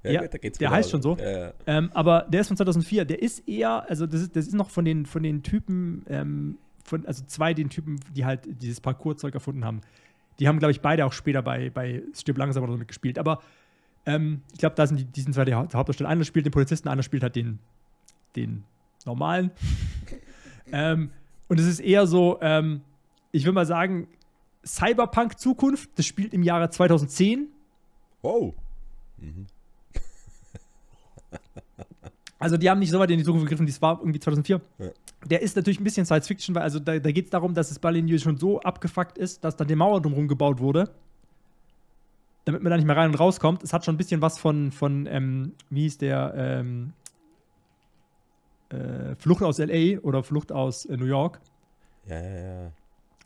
Ja, 0.04 0.26
geht's 0.26 0.58
der 0.58 0.70
heißt 0.72 0.90
schon 0.90 1.02
so. 1.02 1.16
Ja, 1.16 1.52
Ähm, 1.68 1.90
aber 1.94 2.26
der 2.28 2.40
ist 2.40 2.48
von 2.48 2.56
2004. 2.56 3.04
Der 3.04 3.22
ist 3.22 3.48
eher, 3.48 3.88
also 3.88 4.06
das 4.06 4.22
ist, 4.22 4.35
das 4.35 4.46
ist 4.48 4.54
noch 4.54 4.70
von 4.70 4.85
den, 4.85 5.06
von 5.06 5.22
den 5.22 5.44
Typen, 5.44 6.04
ähm, 6.08 6.58
von, 6.85 7.06
also 7.06 7.22
zwei 7.26 7.54
den 7.54 7.70
Typen, 7.70 8.00
die 8.16 8.24
halt 8.24 8.40
dieses 8.61 8.80
Parcours-Zeug 8.80 9.35
erfunden 9.35 9.64
haben. 9.64 9.82
Die 10.40 10.48
haben, 10.48 10.58
glaube 10.58 10.72
ich, 10.72 10.80
beide 10.80 11.06
auch 11.06 11.12
später 11.12 11.42
bei, 11.42 11.70
bei 11.70 12.02
Stirb 12.12 12.38
langsam 12.38 12.64
oder 12.64 12.72
so 12.72 12.78
mitgespielt. 12.78 13.18
Aber 13.20 13.40
ähm, 14.04 14.42
ich 14.52 14.58
glaube, 14.58 14.74
da 14.74 14.85
sind 14.88 14.98
die, 14.98 15.04
die 15.04 15.20
sind 15.20 15.32
zwei 15.32 15.44
die 15.44 15.54
Haupt- 15.54 15.74
Hauptdarsteller. 15.76 16.11
Einer 16.11 16.24
spielt 16.24 16.44
den 16.46 16.52
Polizisten, 16.52 16.88
einer 16.88 17.04
spielt 17.04 17.22
halt 17.22 17.37
den, 17.37 17.61
den 18.35 18.64
normalen. 19.06 19.50
ähm, 20.72 21.10
und 21.48 21.60
es 21.60 21.66
ist 21.66 21.80
eher 21.80 22.06
so, 22.06 22.38
ähm, 22.40 22.82
ich 23.30 23.44
will 23.44 23.52
mal 23.52 23.66
sagen, 23.66 24.08
Cyberpunk-Zukunft. 24.64 25.90
Das 25.96 26.06
spielt 26.06 26.32
im 26.34 26.42
Jahre 26.42 26.70
2010. 26.70 27.48
Oh. 28.22 28.52
Mhm. 29.18 29.46
Also 32.42 32.56
die 32.56 32.68
haben 32.68 32.80
nicht 32.80 32.90
so 32.90 32.98
weit 32.98 33.08
in 33.12 33.18
die 33.18 33.24
Zukunft 33.24 33.46
gegriffen, 33.46 33.66
das 33.66 33.80
war 33.80 34.00
irgendwie 34.00 34.18
2004. 34.18 34.60
Ja. 34.80 34.86
Der 35.26 35.42
ist 35.42 35.54
natürlich 35.54 35.78
ein 35.78 35.84
bisschen 35.84 36.04
Science 36.04 36.26
Fiction, 36.26 36.56
weil 36.56 36.62
also 36.62 36.80
da, 36.80 36.98
da 36.98 37.12
geht 37.12 37.26
es 37.26 37.30
darum, 37.30 37.54
dass 37.54 37.68
das 37.68 37.78
Baligneux 37.78 38.20
schon 38.20 38.36
so 38.36 38.60
abgefuckt 38.60 39.16
ist, 39.16 39.44
dass 39.44 39.56
dann 39.56 39.68
die 39.68 39.76
Mauer 39.76 40.02
drumherum 40.02 40.26
gebaut 40.26 40.58
wurde, 40.58 40.90
damit 42.44 42.64
man 42.64 42.70
da 42.70 42.76
nicht 42.76 42.86
mehr 42.86 42.96
rein 42.96 43.10
und 43.10 43.14
rauskommt. 43.14 43.62
Es 43.62 43.72
hat 43.72 43.84
schon 43.84 43.94
ein 43.94 43.98
bisschen 43.98 44.22
was 44.22 44.40
von, 44.40 44.72
von 44.72 45.06
ähm, 45.06 45.52
wie 45.70 45.82
hieß 45.82 45.98
der, 45.98 46.34
ähm, 46.36 46.94
äh, 48.72 49.14
Flucht 49.16 49.42
aus 49.42 49.58
L.A. 49.58 49.98
oder 50.00 50.22
Flucht 50.22 50.52
aus 50.52 50.85
äh, 50.87 50.96
New 50.96 51.06
York. 51.06 51.40
Ja, 52.08 52.20
ja, 52.20 52.62
ja. 52.64 52.72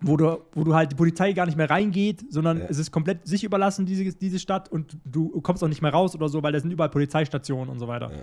wo 0.03 0.17
du, 0.17 0.43
wo 0.53 0.65
du 0.65 0.75
halt 0.75 0.93
die 0.93 0.97
Polizei 0.97 1.33
gar 1.33 1.47
nicht 1.47 1.57
mehr 1.57 1.71
reingeht, 1.71 2.25
sondern 2.31 2.59
Ja. 2.59 2.67
es 2.69 2.79
ist 2.79 2.91
komplett 2.93 3.27
sich 3.27 3.45
überlassen, 3.45 3.87
diese, 3.87 4.05
diese 4.15 4.39
Stadt, 4.39 4.71
und 4.71 4.99
du 5.05 5.41
kommst 5.41 5.65
auch 5.65 5.69
nicht 5.69 5.81
mehr 5.83 5.93
raus 5.93 6.15
oder 6.15 6.29
so, 6.29 6.43
weil 6.43 6.53
da 6.53 6.61
sind 6.61 6.71
überall 6.71 6.91
Polizeistationen 6.91 7.71
und 7.71 7.79
so 7.79 7.89
weiter. 7.89 8.11
Ja. 8.13 8.23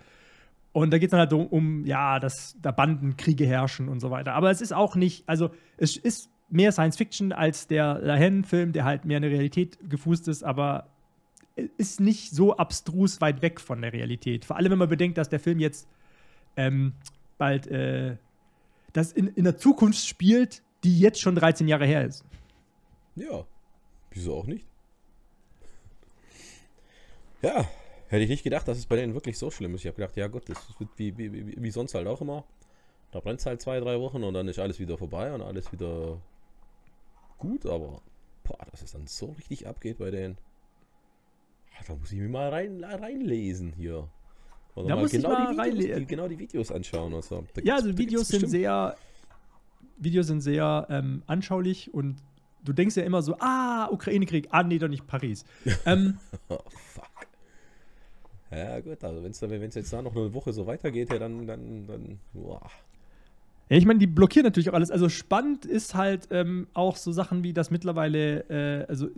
Und 0.71 0.91
da 0.91 0.97
geht 0.97 1.07
es 1.07 1.12
dann 1.12 1.19
halt 1.19 1.33
um, 1.33 1.47
um, 1.47 1.86
ja, 1.86 2.19
dass 2.19 2.55
da 2.62 2.71
Bandenkriege 2.71 3.45
herrschen 3.45 3.89
und 3.89 3.99
so 3.99 4.09
weiter. 4.12 4.33
Aber 4.33 4.49
es 4.51 4.62
ist 4.62 4.73
auch 4.73 4.95
nicht, 4.95 5.23
also 5.27 5.51
es 5.77 5.97
ist 5.97 6.29
mehr 6.49 6.71
Science 6.71 6.97
Fiction 6.97 7.31
als 7.31 7.67
der 7.67 7.99
Lahen-Film, 7.99 8.73
der 8.73 8.83
halt 8.86 9.05
mehr 9.05 9.17
in 9.17 9.23
der 9.23 9.31
Realität 9.31 9.77
gefußt 9.89 10.27
ist, 10.27 10.43
aber 10.43 10.88
ist 11.77 11.99
nicht 11.99 12.31
so 12.31 12.57
abstrus 12.57 13.21
weit 13.21 13.41
weg 13.43 13.59
von 13.59 13.81
der 13.81 13.93
Realität. 13.93 14.45
Vor 14.45 14.55
allem, 14.57 14.71
wenn 14.71 14.79
man 14.79 14.89
bedenkt, 14.89 15.17
dass 15.17 15.29
der 15.29 15.39
Film 15.39 15.59
jetzt 15.59 15.88
ähm, 16.57 16.93
bald 17.37 17.67
äh, 17.67 18.17
das 18.93 19.11
in, 19.11 19.27
in 19.27 19.43
der 19.43 19.57
Zukunft 19.57 20.05
spielt, 20.05 20.61
die 20.83 20.99
jetzt 20.99 21.19
schon 21.19 21.35
13 21.35 21.67
Jahre 21.67 21.85
her 21.85 22.05
ist. 22.05 22.23
Ja, 23.15 23.45
wieso 24.11 24.35
auch 24.35 24.45
nicht? 24.45 24.65
Ja, 27.41 27.67
hätte 28.07 28.23
ich 28.23 28.29
nicht 28.29 28.43
gedacht, 28.43 28.67
dass 28.67 28.77
es 28.77 28.85
bei 28.85 28.95
denen 28.95 29.13
wirklich 29.13 29.37
so 29.37 29.51
schlimm 29.51 29.75
ist. 29.75 29.81
Ich 29.81 29.87
habe 29.87 29.97
gedacht, 29.97 30.15
ja 30.15 30.27
gut, 30.27 30.47
das 30.47 30.57
wird 30.79 30.89
wie, 30.97 31.17
wie, 31.17 31.61
wie, 31.61 31.71
sonst 31.71 31.93
halt 31.93 32.07
auch 32.07 32.21
immer. 32.21 32.45
Da 33.11 33.19
brennt 33.19 33.39
es 33.39 33.45
halt 33.45 33.61
zwei, 33.61 33.79
drei 33.79 33.99
Wochen 33.99 34.23
und 34.23 34.33
dann 34.33 34.47
ist 34.47 34.59
alles 34.59 34.79
wieder 34.79 34.97
vorbei 34.97 35.33
und 35.33 35.41
alles 35.41 35.71
wieder 35.71 36.19
gut, 37.37 37.65
aber 37.65 38.01
boah, 38.43 38.65
dass 38.71 38.81
es 38.81 38.93
dann 38.93 39.07
so 39.07 39.27
richtig 39.37 39.67
abgeht 39.67 39.97
bei 39.97 40.09
denen. 40.09 40.37
Ah, 41.77 41.83
Da 41.87 41.95
muss 41.95 42.11
ich 42.11 42.19
mir 42.19 42.29
mal 42.29 42.49
rein, 42.49 42.83
reinlesen 42.83 43.73
hier. 43.73 44.07
Oder 44.75 44.88
Da 44.88 44.95
muss 44.95 45.13
ich 45.13 45.23
mal 45.23 45.53
die 45.53 45.79
Videos, 45.79 45.97
die, 45.99 46.05
genau 46.05 46.27
die 46.27 46.39
Videos 46.39 46.71
anschauen. 46.71 47.13
Also. 47.13 47.43
Ja, 47.63 47.75
also 47.75 47.97
Videos 47.97 48.27
sind 48.27 48.49
sehr, 48.49 48.95
Videos 49.97 50.27
sind 50.27 50.41
sehr 50.41 50.88
ähm, 50.89 51.23
anschaulich 51.27 51.93
und 51.93 52.15
du 52.63 52.73
denkst 52.73 52.95
ja 52.95 53.03
immer 53.03 53.21
so, 53.21 53.36
ah, 53.39 53.88
Ukraine-Krieg, 53.91 54.47
ah, 54.51 54.63
nee, 54.63 54.79
doch 54.79 54.88
nicht 54.88 55.05
Paris. 55.07 55.45
ähm, 55.86 56.17
Oh, 56.49 56.57
fuck. 56.69 57.07
Ja, 58.51 58.79
gut, 58.79 59.03
also 59.03 59.23
wenn 59.23 59.31
es 59.31 59.75
jetzt 59.75 59.91
da 59.91 60.01
noch 60.01 60.15
eine 60.15 60.33
Woche 60.33 60.53
so 60.53 60.67
weitergeht, 60.67 61.12
ja, 61.12 61.19
dann, 61.19 61.47
dann, 61.47 61.88
dann, 61.88 62.19
boah. 62.33 62.62
Ja, 63.69 63.77
ich 63.77 63.86
meine, 63.86 63.99
die 63.99 64.07
blockieren 64.07 64.45
natürlich 64.45 64.69
auch 64.69 64.75
alles. 64.75 64.91
Also 64.91 65.09
spannend 65.09 65.65
ist 65.65 65.95
halt 65.95 66.27
ähm, 66.31 66.67
auch 66.73 66.95
so 66.95 67.12
Sachen 67.12 67.43
wie 67.43 67.53
das 67.53 67.71
mittlerweile, 67.71 68.41
äh, 68.49 68.86
also 68.88 69.09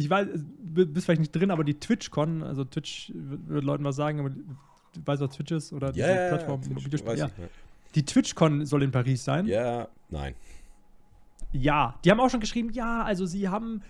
ich 0.00 0.10
weiß, 0.10 0.28
du 0.32 0.86
bist 0.86 1.06
vielleicht 1.06 1.20
nicht 1.20 1.34
drin, 1.34 1.50
aber 1.50 1.64
die 1.64 1.74
TwitchCon, 1.74 2.42
also 2.42 2.64
Twitch 2.64 3.12
wird 3.14 3.64
Leuten 3.64 3.84
was 3.84 3.96
sagen, 3.96 4.20
aber 4.20 4.30
du 4.30 4.36
weißt, 5.04 5.22
was 5.22 5.30
Twitch 5.36 5.52
ist? 5.52 5.72
Oder 5.72 5.92
diese 5.92 6.06
Plattform, 6.06 6.62
Twitch, 6.62 6.84
Videospiel? 6.84 7.16
Ja. 7.18 7.30
Die 7.94 8.04
TwitchCon 8.04 8.66
soll 8.66 8.82
in 8.82 8.90
Paris 8.92 9.24
sein. 9.24 9.46
Ja, 9.46 9.88
nein. 10.10 10.34
Ja, 11.52 11.98
die 12.04 12.10
haben 12.10 12.20
auch 12.20 12.30
schon 12.30 12.40
geschrieben, 12.40 12.70
ja, 12.70 13.02
also 13.02 13.26
sie 13.26 13.48
haben, 13.48 13.82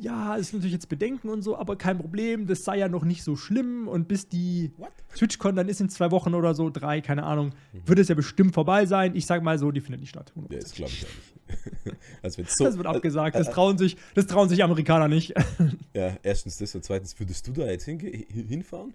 ja, 0.00 0.36
es 0.36 0.48
ist 0.48 0.52
natürlich 0.54 0.72
jetzt 0.72 0.88
Bedenken 0.88 1.28
und 1.28 1.42
so, 1.42 1.58
aber 1.58 1.76
kein 1.76 1.98
Problem, 1.98 2.46
das 2.46 2.64
sei 2.64 2.78
ja 2.78 2.88
noch 2.88 3.04
nicht 3.04 3.22
so 3.22 3.36
schlimm 3.36 3.86
und 3.86 4.08
bis 4.08 4.28
die 4.28 4.70
What? 4.78 4.88
TwitchCon 5.14 5.56
dann 5.56 5.68
ist 5.68 5.80
in 5.82 5.90
zwei 5.90 6.10
Wochen 6.10 6.32
oder 6.34 6.54
so, 6.54 6.70
drei, 6.70 7.02
keine 7.02 7.24
Ahnung, 7.24 7.52
Mhm. 7.74 7.82
wird 7.86 7.98
es 7.98 8.08
ja 8.08 8.14
bestimmt 8.14 8.54
vorbei 8.54 8.86
sein. 8.86 9.14
Ich 9.14 9.26
sag 9.26 9.42
mal 9.42 9.58
so, 9.58 9.70
die 9.70 9.80
findet 9.82 10.00
nicht 10.00 10.10
statt. 10.10 10.32
Ja, 10.34 10.42
100%. 10.42 10.62
das 10.62 10.72
glaube 10.72 10.90
ich 10.92 11.02
ja 11.02 11.08
nicht. 11.08 11.39
also 12.22 12.38
wenn 12.38 12.46
so, 12.46 12.64
das 12.64 12.76
wird 12.76 12.86
abgesagt, 12.86 13.36
das 13.36 13.50
trauen 13.50 13.78
sich, 13.78 13.96
das 14.14 14.26
trauen 14.26 14.48
sich 14.48 14.62
Amerikaner 14.62 15.08
nicht. 15.08 15.34
Ja, 15.92 16.16
erstens 16.22 16.58
das 16.58 16.74
und 16.74 16.84
zweitens, 16.84 17.18
würdest 17.18 17.46
du 17.48 17.52
da 17.52 17.66
jetzt 17.66 17.84
hinfahren? 17.84 18.94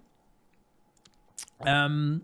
ähm, 1.64 2.22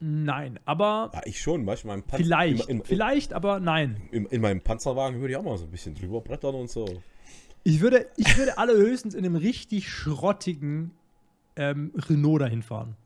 nein, 0.00 0.58
aber 0.64 1.10
Ja, 1.12 1.20
ich 1.24 1.40
schon, 1.40 1.64
manchmal 1.64 1.98
meinem 1.98 2.06
Panzer, 2.06 2.24
vielleicht, 2.24 2.68
in, 2.68 2.78
in, 2.78 2.84
vielleicht, 2.84 3.32
aber 3.32 3.60
nein. 3.60 4.00
in, 4.10 4.26
in 4.26 4.40
meinem 4.40 4.60
Panzerwagen 4.60 5.20
würde 5.20 5.32
ich 5.32 5.36
auch 5.36 5.42
mal 5.42 5.58
so 5.58 5.64
ein 5.64 5.70
bisschen 5.70 5.94
drüber 5.94 6.20
brettern 6.20 6.54
und 6.54 6.70
so. 6.70 6.86
Ich 7.64 7.80
würde, 7.80 8.06
ich 8.16 8.36
würde 8.36 8.58
allerhöchstens 8.58 9.14
in 9.14 9.24
einem 9.24 9.36
richtig 9.36 9.88
schrottigen 9.88 10.92
ähm, 11.56 11.92
Renault 11.94 12.40
dahin 12.40 12.62
fahren. 12.62 12.96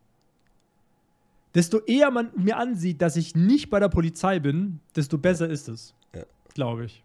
Desto 1.56 1.80
eher 1.86 2.10
man 2.10 2.30
mir 2.36 2.58
ansieht, 2.58 3.00
dass 3.00 3.16
ich 3.16 3.34
nicht 3.34 3.70
bei 3.70 3.80
der 3.80 3.88
Polizei 3.88 4.38
bin, 4.38 4.80
desto 4.94 5.16
besser 5.16 5.48
ist 5.48 5.68
es. 5.68 5.94
Glaube 6.56 6.86
ich. 6.86 7.04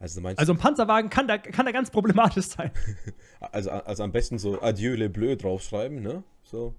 Also 0.00 0.20
meinst, 0.20 0.40
Also 0.40 0.52
ein 0.54 0.58
Panzerwagen 0.58 1.08
kann 1.08 1.28
da, 1.28 1.38
kann 1.38 1.66
da 1.66 1.70
ganz 1.70 1.88
problematisch 1.88 2.46
sein. 2.46 2.72
also, 3.40 3.70
also 3.70 4.02
am 4.02 4.10
besten 4.10 4.38
so 4.40 4.60
Adieu 4.60 4.96
le 4.96 5.08
bleu 5.08 5.36
draufschreiben, 5.36 6.02
ne? 6.02 6.24
So 6.42 6.74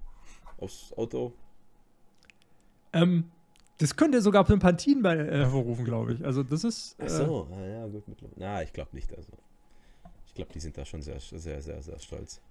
aufs 0.58 0.92
Auto. 0.98 1.32
Ähm, 2.92 3.30
das 3.78 3.96
könnte 3.96 4.20
sogar 4.20 4.44
Sympathien 4.44 5.00
bei, 5.02 5.16
äh, 5.16 5.38
hervorrufen, 5.38 5.86
glaube 5.86 6.12
ich. 6.12 6.22
Also 6.26 6.42
das 6.42 6.62
ist. 6.62 7.00
Äh, 7.00 7.04
Ach 7.06 7.08
so, 7.08 7.48
ah, 7.50 7.66
ja 7.66 7.86
gut. 7.86 8.06
mittlerweile. 8.06 8.36
Na, 8.38 8.62
ich 8.62 8.72
glaube 8.74 8.90
nicht. 8.92 9.10
Also 9.16 9.32
ich 10.26 10.34
glaube, 10.34 10.52
die 10.52 10.60
sind 10.60 10.76
da 10.76 10.84
schon 10.84 11.00
sehr, 11.00 11.18
sehr, 11.20 11.62
sehr, 11.62 11.82
sehr 11.82 11.98
stolz. 12.00 12.42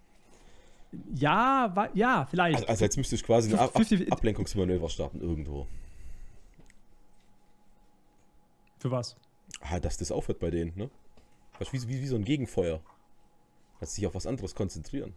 Ja, 1.13 1.72
wa- 1.76 1.89
ja, 1.94 2.26
vielleicht. 2.28 2.56
Also, 2.56 2.68
also 2.68 2.86
jetzt 2.86 2.98
müsste 2.98 3.13
ich 3.13 3.24
quasi 3.24 3.52
ein 3.54 3.60
Ab 3.60 3.68
Ab 3.76 3.86
50 3.86 4.12
Ablenkungsmanöver 4.12 4.89
starten 4.89 5.22
irgendwo. 5.22 5.68
Für 8.80 8.89
was? 8.89 9.16
Ah, 9.62 9.79
dass 9.79 9.97
das 9.97 10.12
aufhört 10.12 10.39
bei 10.39 10.49
denen, 10.49 10.73
ne? 10.75 10.89
Das 11.60 11.71
ist 11.71 11.88
wie, 11.88 11.93
wie, 11.95 12.01
wie 12.01 12.08
so 12.08 12.15
ein 12.15 12.25
Gegenfeuer. 12.25 12.79
Dass 13.79 13.95
sich 13.95 14.08
auf 14.08 14.15
was 14.15 14.25
anderes 14.27 14.56
konzentrieren. 14.56 15.13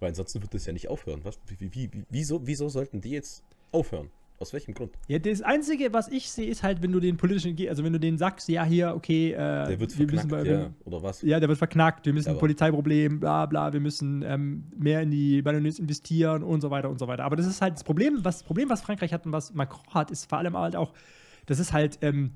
Weil 0.00 0.08
ansonsten 0.10 0.42
wird 0.42 0.54
das 0.54 0.66
ja 0.66 0.72
nicht 0.72 0.88
aufhören. 0.88 1.20
Was? 1.24 1.38
Wie, 1.46 1.60
wie, 1.60 1.74
wie, 1.74 1.90
wieso, 2.10 2.46
wieso 2.46 2.68
sollten 2.68 3.00
die 3.00 3.10
jetzt 3.10 3.42
aufhören? 3.72 4.10
Aus 4.40 4.52
welchem 4.52 4.74
Grund? 4.74 4.92
Ja, 5.06 5.20
das 5.20 5.42
Einzige, 5.42 5.92
was 5.92 6.08
ich 6.08 6.28
sehe, 6.30 6.48
ist 6.48 6.64
halt, 6.64 6.82
wenn 6.82 6.90
du 6.90 6.98
den 6.98 7.16
politischen, 7.16 7.56
also 7.68 7.84
wenn 7.84 7.92
du 7.92 8.00
denen 8.00 8.18
sagst, 8.18 8.48
ja, 8.48 8.64
hier, 8.64 8.92
okay, 8.94 9.30
äh, 9.30 9.36
Der 9.36 9.80
wird 9.80 9.96
wir 9.96 10.08
verknackt, 10.08 10.30
müssen 10.30 10.44
bei- 10.44 10.50
ja. 10.50 10.70
Oder 10.84 11.02
was? 11.04 11.22
Ja, 11.22 11.38
der 11.38 11.48
wird 11.48 11.58
verknackt, 11.58 12.04
wir 12.04 12.12
müssen 12.12 12.30
Aber- 12.30 12.40
Polizeiproblem, 12.40 13.20
bla 13.20 13.46
bla, 13.46 13.72
wir 13.72 13.78
müssen 13.78 14.22
ähm, 14.22 14.64
mehr 14.76 15.02
in 15.02 15.12
die 15.12 15.40
Ballonets 15.40 15.78
investieren 15.78 16.42
und 16.42 16.60
so 16.60 16.70
weiter 16.70 16.90
und 16.90 16.98
so 16.98 17.06
weiter. 17.06 17.24
Aber 17.24 17.36
das 17.36 17.46
ist 17.46 17.62
halt 17.62 17.74
das 17.74 17.84
Problem, 17.84 18.24
was, 18.24 18.38
das 18.38 18.42
Problem, 18.42 18.68
was 18.68 18.82
Frankreich 18.82 19.12
hat 19.12 19.24
und 19.24 19.30
was 19.32 19.54
Macron 19.54 19.94
hat, 19.94 20.10
ist 20.10 20.28
vor 20.28 20.38
allem 20.38 20.56
halt 20.58 20.74
auch, 20.74 20.92
dass 21.46 21.60
es 21.60 21.72
halt 21.72 21.98
ähm, 22.02 22.32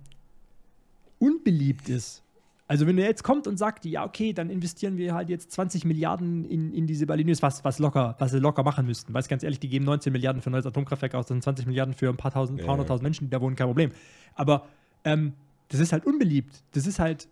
unbeliebt 1.18 1.88
ist. 1.88 2.22
Also 2.66 2.86
wenn 2.86 2.98
er 2.98 3.06
jetzt 3.06 3.24
kommt 3.24 3.46
und 3.46 3.56
sagt, 3.56 3.86
ja, 3.86 4.04
okay, 4.04 4.34
dann 4.34 4.50
investieren 4.50 4.98
wir 4.98 5.14
halt 5.14 5.30
jetzt 5.30 5.52
20 5.52 5.86
Milliarden 5.86 6.44
in, 6.44 6.74
in 6.74 6.86
diese 6.86 7.06
Ballonets, 7.06 7.40
was, 7.40 7.64
was 7.64 7.78
locker, 7.78 8.14
was 8.18 8.30
sie 8.32 8.40
locker 8.40 8.62
machen 8.62 8.84
müssten. 8.84 9.14
Weil 9.14 9.22
ganz 9.22 9.42
ehrlich, 9.42 9.58
die 9.58 9.70
geben 9.70 9.86
19 9.86 10.12
Milliarden 10.12 10.42
für 10.42 10.50
ein 10.50 10.52
neues 10.52 10.70
Kraftwerk 10.70 11.14
aus, 11.14 11.28
sind 11.28 11.42
20 11.42 11.66
Milliarden 11.66 11.94
für 11.94 12.10
ein 12.10 12.18
paar 12.18 12.30
tausend, 12.30 12.58
Ja, 12.58 12.66
paar 12.66 12.74
hunderttausend 12.74 13.04
Menschen, 13.04 13.24
die 13.24 13.30
da 13.30 13.40
wohnen, 13.40 13.56
kein 13.56 13.68
Problem. 13.68 13.90
Aber 14.34 14.66
ähm, 15.04 15.32
das 15.68 15.80
ist 15.80 15.92
halt 15.92 16.04
unbeliebt. 16.04 16.62
Das 16.72 16.86
ist 16.86 16.98
halt 16.98 17.26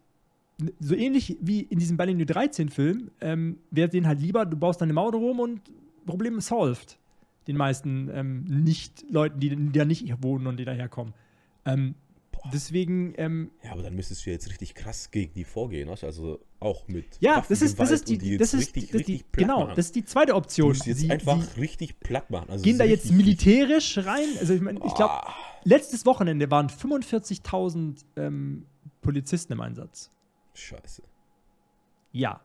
so 0.80 0.94
ähnlich 0.94 1.36
wie 1.42 1.60
in 1.60 1.78
diesem 1.78 1.98
Ballerino 1.98 2.24
13 2.24 2.70
Film, 2.70 3.10
ähm, 3.20 3.58
wäre 3.70 3.90
denen 3.90 4.06
halt 4.06 4.20
lieber, 4.20 4.46
du 4.46 4.56
baust 4.56 4.80
deine 4.80 4.94
Mauer 4.94 5.12
rum 5.12 5.40
und 5.40 5.60
Problem 6.06 6.40
solved. 6.40 6.98
Den 7.46 7.56
meisten 7.56 8.10
ähm, 8.12 8.44
Nicht-Leuten, 8.44 9.38
die, 9.38 9.54
die 9.54 9.78
da 9.78 9.84
nicht 9.84 10.00
hier 10.00 10.22
wohnen 10.22 10.46
und 10.46 10.56
die 10.56 10.64
daherkommen. 10.64 11.12
Ähm, 11.64 11.94
deswegen, 12.52 13.14
ähm, 13.16 13.50
Ja, 13.64 13.72
aber 13.72 13.82
dann 13.82 13.94
müsstest 13.94 14.24
du 14.26 14.30
jetzt 14.30 14.48
richtig 14.48 14.74
krass 14.74 15.10
gegen 15.10 15.32
die 15.34 15.44
vorgehen, 15.44 15.88
weißt 15.88 16.02
du? 16.02 16.06
Also 16.06 16.40
auch 16.60 16.88
mit 16.88 17.04
ja, 17.20 17.44
das 17.48 17.62
ist, 17.62 17.78
das 17.78 17.90
ist 17.90 18.08
die, 18.08 18.18
die 18.18 18.36
das 18.38 18.54
ist, 18.54 18.60
richtig, 18.74 18.90
die, 18.90 18.96
richtig 18.96 19.32
platt 19.32 19.46
genau, 19.46 19.60
machen. 19.64 19.72
das 19.76 19.86
ist 19.86 19.94
die 19.96 20.04
zweite 20.04 20.32
Du 20.32 20.36
Option. 20.38 20.68
musst 20.68 20.86
jetzt 20.86 21.00
Sie- 21.00 21.10
einfach 21.10 21.40
sie 21.42 21.60
richtig 21.60 22.00
platt 22.00 22.30
machen. 22.30 22.50
Also 22.50 22.62
gehen 22.64 22.78
da 22.78 22.84
jetzt 22.84 23.10
militärisch 23.12 23.98
rein. 23.98 24.28
Also 24.40 24.54
ich 24.54 24.60
meine, 24.60 24.80
ich 24.84 24.94
glaube, 24.94 25.12
Ah, 25.26 25.34
letztes 25.64 26.06
Wochenende 26.06 26.50
waren 26.50 26.68
45.000 26.68 28.04
ähm, 28.16 28.64
Polizisten 29.02 29.52
im 29.52 29.60
Einsatz. 29.60 30.10
Scheiße. 30.54 31.02
Ja. 32.12 32.40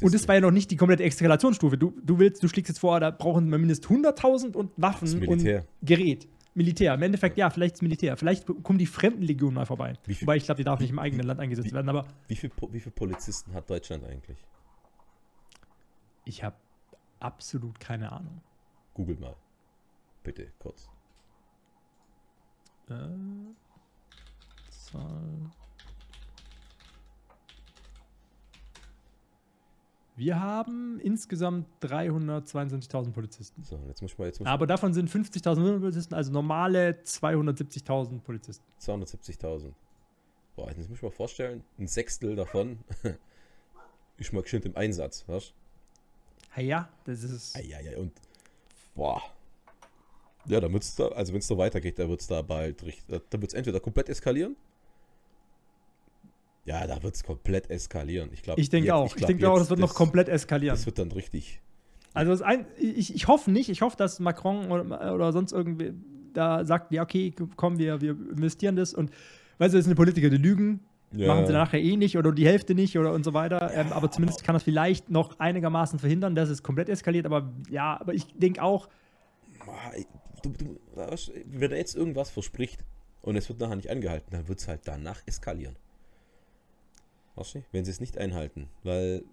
Und 0.00 0.14
das 0.14 0.26
war 0.28 0.36
ja 0.36 0.40
noch 0.40 0.50
nicht 0.50 0.70
die 0.70 0.76
komplette 0.76 1.02
Eskalationsstufe. 1.04 1.76
Du, 1.76 1.92
du 2.02 2.18
willst, 2.18 2.42
du 2.42 2.48
schlägst 2.48 2.70
jetzt 2.70 2.78
vor, 2.78 3.00
da 3.00 3.10
brauchen 3.10 3.50
wir 3.50 3.58
mindestens 3.58 3.90
100.000 3.90 4.54
und 4.56 4.70
Waffen 4.78 5.26
und. 5.28 5.44
Gerät. 5.82 6.26
Militär. 6.54 6.94
Im 6.94 7.02
Endeffekt, 7.02 7.36
ja, 7.38 7.48
vielleicht 7.50 7.76
das 7.76 7.82
Militär. 7.82 8.16
Vielleicht 8.16 8.46
kommen 8.62 8.78
die 8.78 8.86
Fremdenlegion 8.86 9.54
mal 9.54 9.64
vorbei. 9.66 9.94
Wie 10.04 10.14
viel- 10.14 10.26
Wobei 10.26 10.36
ich 10.36 10.44
glaube, 10.44 10.58
die 10.58 10.64
darf 10.64 10.80
nicht 10.80 10.90
im 10.90 10.98
eigenen 10.98 11.26
Land 11.26 11.40
eingesetzt 11.40 11.68
wie- 11.70 11.72
werden. 11.74 11.88
Aber 11.88 12.06
Wie 12.28 12.36
viele 12.36 12.52
wie 12.70 12.80
viel 12.80 12.92
Polizisten 12.92 13.54
hat 13.54 13.68
Deutschland 13.70 14.04
eigentlich? 14.04 14.38
ich 16.24 16.44
habe 16.44 16.56
absolut 17.20 17.80
keine 17.80 18.12
Ahnung. 18.12 18.40
Googelt 18.94 19.18
mal. 19.20 19.34
Bitte, 20.22 20.52
kurz. 20.58 20.88
Äh, 22.88 22.94
Zahl. 24.70 25.41
Wir 30.14 30.40
haben 30.40 31.00
insgesamt 31.00 31.66
322.000 31.82 33.12
Polizisten. 33.12 33.62
So, 33.64 33.80
jetzt 33.88 34.02
muss 34.02 34.12
ich 34.12 34.18
mal, 34.18 34.26
jetzt 34.26 34.40
muss 34.40 34.48
Aber 34.48 34.66
davon 34.66 34.92
sind 34.92 35.08
50.000 35.08 35.78
Polizisten, 35.78 36.14
also 36.14 36.30
normale 36.30 36.98
270.000 37.04 38.20
Polizisten. 38.20 38.64
ich 38.78 38.84
270.000. 38.84 39.72
Boah, 40.54 40.68
jetzt 40.68 40.88
muss 40.88 40.98
ich 40.98 41.02
mal 41.02 41.10
vorstellen, 41.10 41.64
ein 41.78 41.86
Sechstel 41.86 42.36
davon 42.36 42.78
ist 44.18 44.32
mal 44.34 44.42
geschwind 44.42 44.66
im 44.66 44.76
Einsatz, 44.76 45.26
weißt 45.26 45.54
Ja, 46.56 46.62
ja, 46.62 46.88
das 47.04 47.22
ist. 47.22 47.56
du? 47.56 47.60
Eieiei, 47.60 47.96
und 47.96 48.12
boah. 48.94 49.22
Ja, 50.44 50.60
da 50.60 50.70
wird's 50.70 50.94
da, 50.94 51.08
also 51.08 51.32
wenn 51.32 51.38
es 51.38 51.46
so 51.46 51.56
weitergeht, 51.56 51.98
da 51.98 52.08
wird 52.08 52.20
es 52.20 52.26
da 52.26 52.42
bald 52.42 52.82
richtig, 52.82 53.06
da 53.08 53.40
wird 53.40 53.52
es 53.52 53.54
entweder 53.54 53.80
komplett 53.80 54.10
eskalieren 54.10 54.56
Ja, 56.64 56.86
da 56.86 57.02
wird 57.02 57.14
es 57.16 57.24
komplett 57.24 57.70
eskalieren. 57.70 58.30
Ich, 58.32 58.42
glaub, 58.42 58.58
Ich 58.58 58.68
denke 58.70 58.86
jetzt- 58.86 58.94
auch. 58.94 59.06
Ich, 59.06 59.14
glaub, 59.16 59.28
denke 59.28 59.50
auch, 59.50 59.58
das 59.58 59.68
wird 59.70 59.80
noch 59.80 59.94
komplett 59.94 60.28
eskalieren. 60.28 60.76
Das 60.76 60.86
wird 60.86 60.98
dann 60.98 61.10
richtig. 61.12 61.60
Also 62.14 62.30
das 62.32 62.42
ein, 62.42 62.66
ich, 62.78 63.14
ich 63.14 63.26
hoffe 63.26 63.50
nicht, 63.50 63.68
ich 63.70 63.80
hoffe, 63.82 63.96
dass 63.96 64.20
Macron 64.20 64.70
oder, 64.70 65.14
oder 65.14 65.32
sonst 65.32 65.52
irgendwie 65.52 65.92
da 66.34 66.64
sagt, 66.64 66.92
ja, 66.92 67.02
okay, 67.02 67.34
komm, 67.56 67.78
wir, 67.78 68.00
wir 68.00 68.10
investieren 68.12 68.76
das 68.76 68.94
und 68.94 69.10
weißt 69.58 69.72
du, 69.74 69.78
das 69.78 69.86
sind 69.86 69.94
Politiker, 69.96 70.28
die 70.30 70.36
lügen, 70.36 70.80
machen 71.10 71.46
sie 71.46 71.52
nachher 71.52 71.80
eh 71.80 71.96
nicht 71.96 72.16
oder 72.16 72.32
die 72.32 72.46
Hälfte 72.46 72.74
nicht 72.74 72.96
oder 72.98 73.12
und 73.12 73.24
so 73.24 73.32
weiter. 73.34 73.70
ähm, 73.74 73.92
aber 73.92 74.10
zumindest 74.10 74.44
kann 74.44 74.54
das 74.54 74.62
vielleicht 74.62 75.10
noch 75.10 75.38
einigermaßen 75.40 75.98
verhindern, 75.98 76.34
dass 76.34 76.48
es 76.48 76.62
komplett 76.62 76.88
eskaliert. 76.90 77.26
Aber 77.26 77.52
ja, 77.70 77.98
aber 78.00 78.14
ich 78.14 78.26
denke 78.34 78.62
auch, 78.62 78.88
Du, 80.42 80.50
du, 80.50 80.80
wenn 81.46 81.70
er 81.70 81.78
jetzt 81.78 81.94
irgendwas 81.94 82.30
verspricht 82.30 82.84
und 83.20 83.36
es 83.36 83.48
wird 83.48 83.60
nachher 83.60 83.76
nicht 83.76 83.90
angehalten, 83.90 84.28
dann 84.32 84.48
wird 84.48 84.58
es 84.58 84.66
halt 84.68 84.80
danach 84.84 85.20
eskalieren. 85.26 85.76
Du? 87.36 87.62
Wenn 87.72 87.84
sie 87.84 87.90
es 87.90 88.00
nicht 88.00 88.18
einhalten, 88.18 88.68
weil 88.82 89.24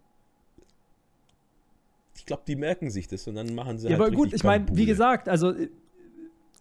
ich 2.16 2.26
glaube, 2.26 2.44
die 2.48 2.56
merken 2.56 2.90
sich 2.90 3.08
das 3.08 3.28
und 3.28 3.36
dann 3.36 3.54
machen 3.56 3.78
sie 3.78 3.88
ja, 3.90 3.98
halt 3.98 4.02
aber 4.02 4.16
gut, 4.16 4.34
ich 4.34 4.44
meine, 4.44 4.66
wie 4.72 4.86
gesagt, 4.86 5.30
also 5.30 5.52
äh, 5.52 5.70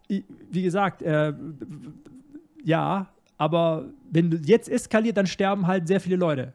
wie 0.07 0.63
gesagt, 0.63 1.01
äh, 1.01 1.33
ja, 2.63 3.11
aber 3.37 3.89
wenn 4.11 4.31
du 4.31 4.37
jetzt 4.37 4.69
eskaliert, 4.69 5.17
dann 5.17 5.27
sterben 5.27 5.67
halt 5.67 5.87
sehr 5.87 6.01
viele 6.01 6.17
Leute. 6.17 6.53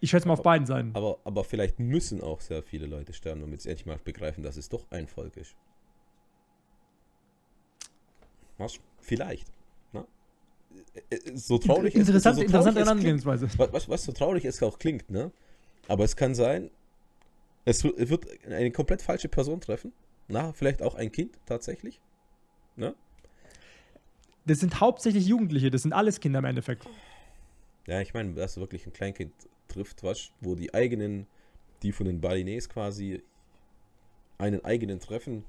Ich 0.00 0.10
schätze 0.10 0.26
mal 0.28 0.34
auf 0.34 0.42
beiden 0.42 0.66
Seiten. 0.66 0.90
Aber, 0.94 1.18
aber 1.24 1.44
vielleicht 1.44 1.78
müssen 1.78 2.20
auch 2.20 2.40
sehr 2.40 2.62
viele 2.62 2.86
Leute 2.86 3.12
sterben, 3.12 3.40
damit 3.40 3.62
sie 3.62 3.70
endlich 3.70 3.86
mal 3.86 3.98
begreifen, 4.02 4.42
dass 4.42 4.56
es 4.56 4.68
doch 4.68 4.86
ein 4.90 5.08
Volk 5.08 5.36
ist. 5.36 5.54
Was? 8.58 8.78
Vielleicht. 9.00 9.53
So 11.34 11.58
traurig 11.58 11.94
es- 11.94 12.00
Interessant, 12.08 12.36
so 12.36 12.42
traurig 12.42 12.46
interessante 12.66 12.80
Herangehensweise. 12.80 13.48
was, 13.58 13.88
was, 13.88 14.04
so 14.04 14.12
traurig 14.12 14.44
es 14.44 14.62
auch 14.62 14.78
klingt, 14.78 15.10
ne? 15.10 15.30
Aber 15.88 16.04
es 16.04 16.16
kann 16.16 16.34
sein, 16.34 16.70
es 17.64 17.84
wird, 17.84 17.98
es 17.98 18.08
wird 18.10 18.26
eine 18.46 18.70
komplett 18.70 19.02
falsche 19.02 19.28
Person 19.28 19.60
treffen. 19.60 19.92
Na, 20.28 20.52
vielleicht 20.52 20.82
auch 20.82 20.94
ein 20.94 21.12
Kind 21.12 21.36
tatsächlich. 21.46 22.00
Ne? 22.76 22.94
Das 24.46 24.60
sind 24.60 24.80
hauptsächlich 24.80 25.26
Jugendliche, 25.26 25.70
das 25.70 25.82
sind 25.82 25.92
alles 25.92 26.20
Kinder 26.20 26.38
im 26.38 26.44
Endeffekt. 26.46 26.86
Ja, 27.86 28.00
ich 28.00 28.14
meine, 28.14 28.32
dass 28.34 28.56
wirklich 28.56 28.86
ein 28.86 28.92
Kleinkind 28.92 29.32
trifft, 29.68 30.02
was, 30.02 30.30
wo 30.40 30.54
die 30.54 30.72
eigenen, 30.72 31.26
die 31.82 31.92
von 31.92 32.06
den 32.06 32.20
Balinese 32.20 32.68
quasi 32.68 33.22
einen 34.38 34.64
eigenen 34.64 35.00
treffen 35.00 35.44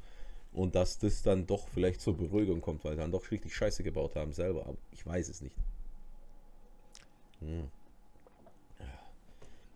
und 0.56 0.76
dass 0.76 0.98
das 0.98 1.22
dann 1.22 1.46
doch 1.46 1.68
vielleicht 1.68 2.02
zur 2.02 2.15
Beruhigung 2.18 2.62
kommt, 2.62 2.84
weil 2.86 2.96
dann 2.96 3.12
doch 3.12 3.30
richtig 3.32 3.56
Scheiße 3.56 3.84
gebaut 3.84 4.15
haben 4.15 4.34
selber, 4.34 4.62
aber 4.65 4.78
ich 4.91 5.06
weiß 5.06 5.30
es 5.30 5.41
nicht. 5.41 5.56
Hm. 7.41 7.63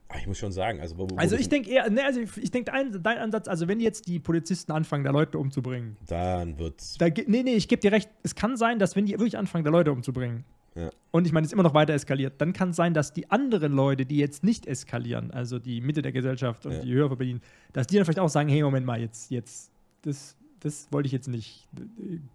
Aber 0.07 0.19
ich 0.19 0.25
muss 0.25 0.39
schon 0.39 0.51
sagen, 0.51 0.79
also, 0.81 0.97
wo, 0.97 1.07
wo 1.07 1.15
Also 1.17 1.35
ich 1.35 1.49
denke 1.49 1.69
eher, 1.69 1.87
ne, 1.89 2.03
also 2.03 2.19
ich, 2.19 2.35
ich 2.37 2.49
denke 2.49 2.71
dein, 2.71 3.03
dein 3.03 3.19
Ansatz, 3.19 3.47
also 3.47 3.67
wenn 3.67 3.79
jetzt 3.79 4.07
die 4.07 4.19
Polizisten 4.19 4.71
anfangen, 4.71 5.03
da 5.03 5.11
Leute 5.11 5.37
umzubringen, 5.37 5.97
dann 6.07 6.57
wird's 6.57 6.97
da, 6.97 7.07
nee, 7.27 7.43
nee, 7.43 7.53
ich 7.53 7.67
gebe 7.67 7.79
dir 7.79 7.91
recht, 7.91 8.09
es 8.23 8.33
kann 8.33 8.57
sein, 8.57 8.79
dass 8.79 8.95
wenn 8.95 9.05
die 9.05 9.11
wirklich 9.11 9.37
anfangen, 9.37 9.65
da 9.65 9.69
Leute 9.69 9.91
umzubringen, 9.91 10.45
Ja. 10.73 10.89
und 11.11 11.27
ich 11.27 11.31
meine, 11.33 11.45
es 11.45 11.49
ist 11.49 11.53
immer 11.53 11.61
noch 11.61 11.75
weiter 11.75 11.93
eskaliert, 11.93 12.41
dann 12.41 12.53
kann 12.53 12.71
es 12.71 12.75
sein, 12.75 12.95
dass 12.95 13.13
die 13.13 13.29
anderen 13.29 13.71
Leute, 13.73 14.07
die 14.07 14.17
jetzt 14.17 14.43
nicht 14.43 14.65
eskalieren, 14.65 15.29
also 15.29 15.59
die 15.59 15.79
Mitte 15.79 16.01
der 16.01 16.11
Gesellschaft 16.11 16.65
und 16.65 16.71
Ja. 16.71 16.79
die 16.81 16.91
höher 16.91 17.07
verdienen, 17.09 17.41
dass 17.73 17.85
die 17.85 17.97
dann 17.97 18.05
vielleicht 18.05 18.19
auch 18.19 18.29
sagen, 18.29 18.49
hey, 18.49 18.63
Moment 18.63 18.87
mal, 18.87 18.99
jetzt, 18.99 19.29
jetzt, 19.29 19.71
das, 20.01 20.35
das 20.61 20.87
wollte 20.91 21.07
ich 21.07 21.13
jetzt 21.13 21.27
nicht, 21.27 21.67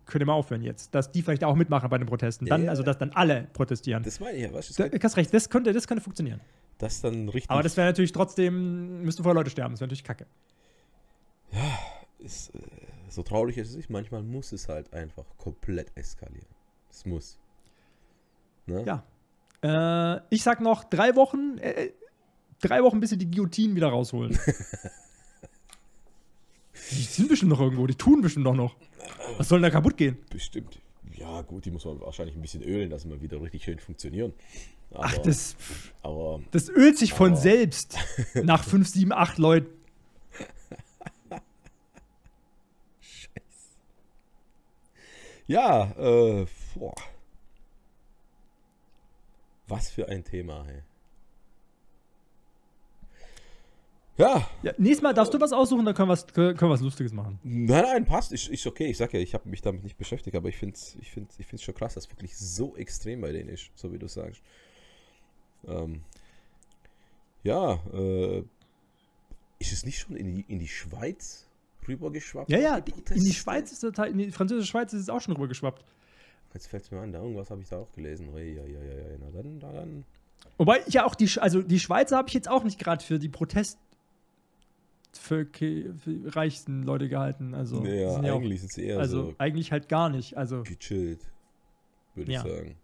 könnt 0.06 0.22
ihr 0.22 0.26
mal 0.26 0.32
aufhören 0.34 0.62
jetzt, 0.62 0.94
dass 0.94 1.12
die 1.12 1.22
vielleicht 1.22 1.44
auch 1.44 1.54
mitmachen 1.56 1.88
bei 1.90 1.98
den 1.98 2.06
Protesten, 2.06 2.46
dann, 2.46 2.64
Ja. 2.64 2.70
also 2.70 2.82
dass 2.82 2.98
dann 2.98 3.10
alle 3.12 3.48
protestieren. 3.52 4.02
Das 4.02 4.20
meine 4.20 4.37
ich 4.37 4.42
ja, 4.44 4.52
weißt 4.52 4.78
du, 4.78 4.88
du 4.88 4.98
hast 5.02 5.16
recht, 5.16 5.32
das 5.34 5.50
könnte, 5.50 5.72
das 5.72 5.87
könnte 5.87 6.02
funktionieren. 6.02 6.40
das 6.78 7.00
dann 7.00 7.28
richtig 7.28 7.50
Aber 7.50 7.62
das 7.62 7.76
wäre 7.76 7.87
natürlich 7.88 8.12
trotzdem, 8.12 9.02
müssten 9.02 9.22
vorher 9.22 9.34
Leute 9.40 9.50
sterben, 9.50 9.74
das 9.74 9.80
wäre 9.80 9.88
natürlich 9.88 10.04
kacke. 10.04 10.26
ist, 12.18 12.54
äh, 12.54 12.58
so 13.08 13.22
traurig 13.22 13.58
es 13.58 13.74
ist, 13.74 13.90
manchmal 13.90 14.22
muss 14.22 14.52
es 14.52 14.68
halt 14.68 14.92
einfach 14.92 15.24
komplett 15.38 15.92
eskalieren. 15.96 16.48
Es 16.90 17.04
muss. 17.04 17.38
Ne? 18.66 18.84
Ja. 18.87 19.04
Äh, 20.16 20.20
ich 20.30 20.42
sag 20.42 20.60
noch 20.60 20.84
drei 20.84 21.14
Wochen, 21.16 21.58
äh, 21.58 21.90
drei 22.60 22.82
Wochen, 22.82 23.00
bis 23.00 23.10
sie 23.10 23.18
die 23.18 23.30
Guillotinen 23.30 23.76
wieder 23.76 23.88
rausholen. 23.88 24.38
die 26.90 27.02
sind 27.02 27.28
bestimmt 27.28 27.50
noch 27.50 27.60
irgendwo, 27.60 27.87
die 27.87 27.94
tun 27.94 28.20
bestimmt 28.20 28.44
noch 28.44 28.54
noch. 28.54 28.76
Was 29.38 29.48
soll 29.48 29.58
denn 29.60 29.64
da 29.64 29.70
kaputt 29.70 29.96
gehen? 29.96 30.16
Bestimmt. 30.30 30.78
Ja, 31.16 31.42
gut, 31.42 31.64
die 31.64 31.70
muss 31.70 31.84
man 31.84 32.00
wahrscheinlich 32.00 32.34
ein 32.37 32.42
bisschen 32.42 32.62
ölen, 32.62 32.90
dass 32.90 33.02
sie 33.02 33.08
mal 33.08 33.20
wieder 33.20 33.40
richtig 33.40 33.62
schön 33.64 33.78
funktionieren. 33.78 34.32
Aber, 34.90 35.04
Ach, 35.04 35.18
das, 35.18 35.56
aber 36.02 36.40
das 36.50 36.68
ölt 36.68 36.98
sich 36.98 37.12
von 37.12 37.32
Aber- 37.32 37.40
selbst 37.40 37.96
nach 38.34 38.64
fünf, 38.68 38.88
sieben, 38.88 39.12
acht 39.12 39.38
Leuten. 39.38 39.68
ja, 45.46 45.90
äh, 45.98 46.46
boah. 46.74 46.94
Was 49.66 49.90
für 49.90 50.08
ein 50.08 50.24
Thema, 50.24 50.64
hey. 50.66 50.82
Ja, 54.16 54.48
Ja, 54.62 54.72
nächstes 54.79 55.03
Mal 55.03 55.12
darfst 55.12 55.35
du 55.35 55.40
was 55.40 55.53
aussuchen, 55.53 55.85
dann 55.85 55.94
können 55.94 56.09
wir 56.09 56.12
was, 56.12 56.27
können 56.27 56.59
wir 56.61 56.68
was 56.70 56.81
Lustiges 56.81 57.12
machen. 57.12 57.38
nein, 57.42 57.83
nein, 57.83 58.05
passt, 58.05 58.31
ist, 58.33 58.48
ist 58.48 58.66
okay. 58.66 58.87
Ich 58.87 58.96
sag 58.96 59.12
ja, 59.12 59.18
ich 59.20 59.35
habe 59.35 59.48
mich 59.48 59.61
damit 59.61 59.83
nicht 59.83 59.96
beschäftigt, 59.96 60.37
aber 60.37 60.48
ich 60.48 60.57
finde 60.57 60.77
es 60.77 60.96
ich 61.00 61.11
find, 61.11 61.33
ich 61.38 61.46
find's 61.46 61.64
schon 61.64 61.74
krass, 61.74 61.94
dass 61.94 62.05
es 62.05 62.11
wirklich 62.11 62.37
so 62.37 62.77
extrem 62.77 63.20
bei 63.20 63.33
denen 63.33 63.48
ist, 63.48 63.70
so 63.74 63.92
wie 63.92 63.98
du 63.98 64.07
sagst. 64.07 64.40
Ähm, 65.66 66.03
ja, 67.42 67.74
äh, 67.92 68.44
ist 69.59 69.72
es 69.72 69.85
nicht 69.85 69.98
schon 69.98 70.16
in 70.16 70.35
die, 70.37 70.44
in 70.48 70.59
die 70.61 70.68
Schweiz 70.68 71.48
rübergeschwappt? 71.88 72.50
Ja, 72.50 72.59
ja, 72.59 72.81
Die 72.81 72.92
in 72.92 73.24
die? 73.24 73.33
Schweiz 73.33 73.72
ist 73.72 73.81
Teil, 73.94 74.12
in 74.12 74.18
die 74.18 74.31
französische 74.31 74.70
Schweiz 74.70 74.92
ist 74.92 75.03
es 75.03 75.09
auch 75.09 75.20
schon 75.20 75.35
rübergeschwappt. 75.35 75.85
Jetzt 76.53 76.68
fällt 76.68 76.85
es 76.85 76.90
mir 76.92 77.00
an, 77.00 77.11
da 77.12 77.20
irgendwas 77.20 77.50
habe 77.50 77.62
ich 77.62 77.68
da 77.68 77.79
auch 77.79 77.92
gelesen. 77.92 78.29
Ui, 78.29 78.59
ui, 78.61 78.61
ui, 78.61 78.77
ui, 78.77 79.18
Na 79.18 79.31
dann, 79.33 79.59
na 79.61 79.72
dann. 79.72 80.05
Wobei, 80.57 80.83
ja, 80.87 81.05
auch 81.05 81.14
die, 81.16 81.29
also 81.40 81.62
die 81.62 81.81
Schweizer 81.81 82.16
habe 82.16 82.29
ich 82.29 82.35
jetzt 82.35 82.48
auch 82.48 82.62
nicht 82.62 82.79
gerade 82.79 83.03
für 83.05 83.18
die 83.18 83.29
Protest 83.29 83.79
für, 85.18 85.46
für 85.46 85.94
reichsten 86.37 86.83
Leute 86.83 87.09
gehalten. 87.09 87.55
Also, 87.55 87.85
ja, 87.85 88.20
ja 88.22 88.33
auch, 88.33 88.40
eigentlich 88.40 88.61
sind 88.61 88.72
sie 88.72 88.85
eher 88.87 88.98
also 88.98 89.27
so 89.31 89.35
eigentlich 89.38 89.72
halt 89.72 89.88
gar 89.88 90.09
nicht. 90.11 90.37
Also, 90.37 90.62
gechillt, 90.62 91.20
würde 92.14 92.33
Ja. 92.33 92.44
ich 92.44 92.50
sagen. 92.53 92.77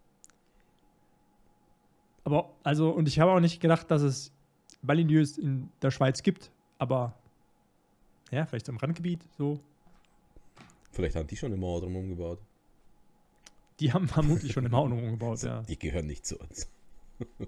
aber, 2.23 2.51
also, 2.63 2.89
und 2.91 3.07
ich 3.07 3.19
habe 3.19 3.31
auch 3.31 3.39
nicht 3.39 3.59
gedacht, 3.59 3.89
dass 3.91 4.01
es 4.01 4.31
Baliniers 4.81 5.37
in 5.37 5.69
der 5.81 5.91
Schweiz 5.91 6.23
gibt, 6.23 6.51
aber 6.77 7.13
ja, 8.31 8.45
vielleicht 8.45 8.69
im 8.69 8.77
Randgebiet, 8.77 9.21
so. 9.37 9.59
Vielleicht 10.91 11.15
haben 11.15 11.27
die 11.27 11.35
schon 11.37 11.51
eine 11.51 11.59
Mauer 11.61 11.81
drumherum 11.81 12.09
gebaut. 12.09 12.39
Die 13.79 13.91
haben 13.93 14.07
vermutlich 14.07 14.51
schon 14.53 14.65
eine 14.65 14.71
Mauer 14.71 14.91
umgebaut, 14.91 15.41
ja. 15.43 15.63
Die 15.63 15.77
gehören 15.77 16.05
nicht 16.07 16.25
zu 16.25 16.37
uns. 16.37 16.69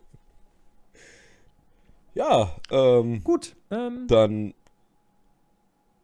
ja, 2.15 2.56
ähm, 2.72 3.24
Gut, 3.24 3.56
ähm, 3.72 4.06
dann 4.08 4.54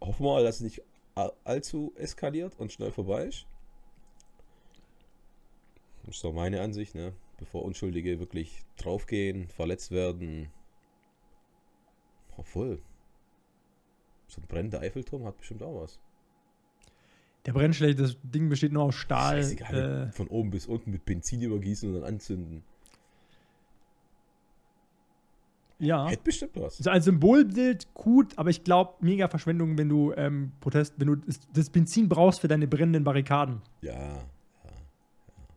hoffen 0.02 0.26
wir 0.26 0.34
mal, 0.34 0.44
dass 0.44 0.56
es 0.56 0.62
nicht 0.62 0.82
all- 1.16 1.34
allzu 1.44 1.94
eskaliert 1.96 2.58
und 2.60 2.72
schnell 2.72 2.92
vorbei 2.92 3.26
ist. 3.26 3.46
Das 6.06 6.16
ist 6.16 6.24
doch 6.24 6.34
meine 6.34 6.62
Ansicht, 6.62 6.96
ne? 6.96 7.14
Bevor 7.38 7.64
Unschuldige 7.64 8.20
wirklich 8.20 8.64
draufgehen, 8.78 9.48
verletzt 9.50 9.92
werden. 9.92 10.50
Obwohl, 12.38 12.82
so 14.28 14.42
ein 14.42 14.48
brennender 14.48 14.82
Eiffelturm 14.82 15.26
hat 15.26 15.38
bestimmt 15.38 15.62
auch 15.64 15.82
was. 15.82 16.00
der 17.46 17.54
brennt 17.54 17.76
schlecht, 17.76 18.00
das 18.00 18.18
Ding 18.24 18.50
besteht 18.50 18.72
nur 18.72 18.84
aus 18.84 18.96
Stahl. 18.96 19.40
Äh, 19.40 20.12
von 20.12 20.28
oben 20.28 20.52
bis 20.52 20.66
unten 20.68 20.92
mit 20.92 21.06
Benzin 21.06 21.42
übergießen 21.42 21.90
und 21.90 21.96
dann 22.02 22.14
anzünden. 22.16 22.64
Ja. 25.80 26.08
Hätte 26.08 26.24
bestimmt 26.24 26.52
was. 26.56 26.78
Also 26.78 26.90
als 26.90 27.06
Symbolbild 27.06 27.94
gut, 27.94 28.38
aber 28.38 28.50
ich 28.50 28.64
glaube, 28.64 28.96
mega 29.00 29.28
Verschwendung, 29.28 29.78
wenn 29.78 29.90
du 29.90 30.14
ähm, 30.14 30.52
Protest, 30.60 30.96
wenn 30.98 31.08
du 31.08 31.16
das, 31.54 31.70
Benzin 31.70 32.10
brauchst 32.10 32.42
für 32.42 32.48
deine 32.48 32.68
brennenden 32.68 33.04
Barrikaden. 33.04 33.62
Ja, 33.82 33.94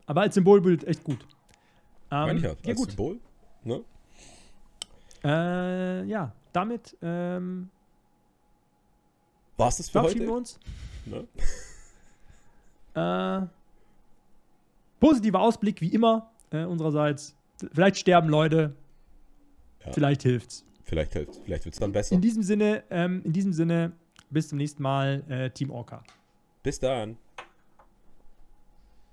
Aber 0.07 0.23
als 0.23 0.35
Symbolbild 0.35 0.85
echt 0.85 1.05
gut. 1.05 1.27
Ähm, 2.11 2.19
meine 2.19 2.39
ich 2.39 2.45
ja. 2.45 2.51
ja, 2.51 2.57
Als 2.69 2.77
gut. 2.79 2.91
Symbol. 2.91 3.21
Ne? 3.65 3.81
Äh, 5.25 6.05
ja, 6.07 6.33
damit 6.53 6.97
ähm, 7.03 7.69
War 9.57 9.69
es 9.69 9.77
das 9.77 9.87
für 9.89 9.93
verabschieden 9.93 10.27
wir 10.27 10.29
heute? 10.29 10.39
uns. 10.39 10.61
Ne? 11.07 11.27
Äh, 12.95 13.47
positiver 15.01 15.41
Ausblick, 15.41 15.81
wie 15.81 15.89
immer, 15.89 16.31
äh, 16.51 16.65
unsererseits. 16.65 17.35
Vielleicht 17.73 17.97
sterben 17.97 18.29
Leute, 18.29 18.75
Ja. 19.87 19.93
vielleicht 19.93 20.23
hilft's. 20.23 20.65
Vielleicht, 20.85 21.13
hilft- 21.15 21.41
vielleicht 21.45 21.65
wird 21.65 21.75
es 21.75 21.81
dann 21.81 21.93
besser. 21.93 22.15
In 22.15 22.21
diesem 22.21 22.43
Sinne, 22.43 22.83
ähm, 22.91 23.23
in 23.25 23.33
diesem 23.33 23.53
Sinne, 23.53 23.93
bis 24.31 24.49
zum 24.49 24.59
nächsten 24.59 24.83
Mal, 24.83 25.23
äh, 25.29 25.51
Team 25.51 25.71
Orca. 25.71 26.03
Bis 26.63 26.79
dann. 26.79 27.17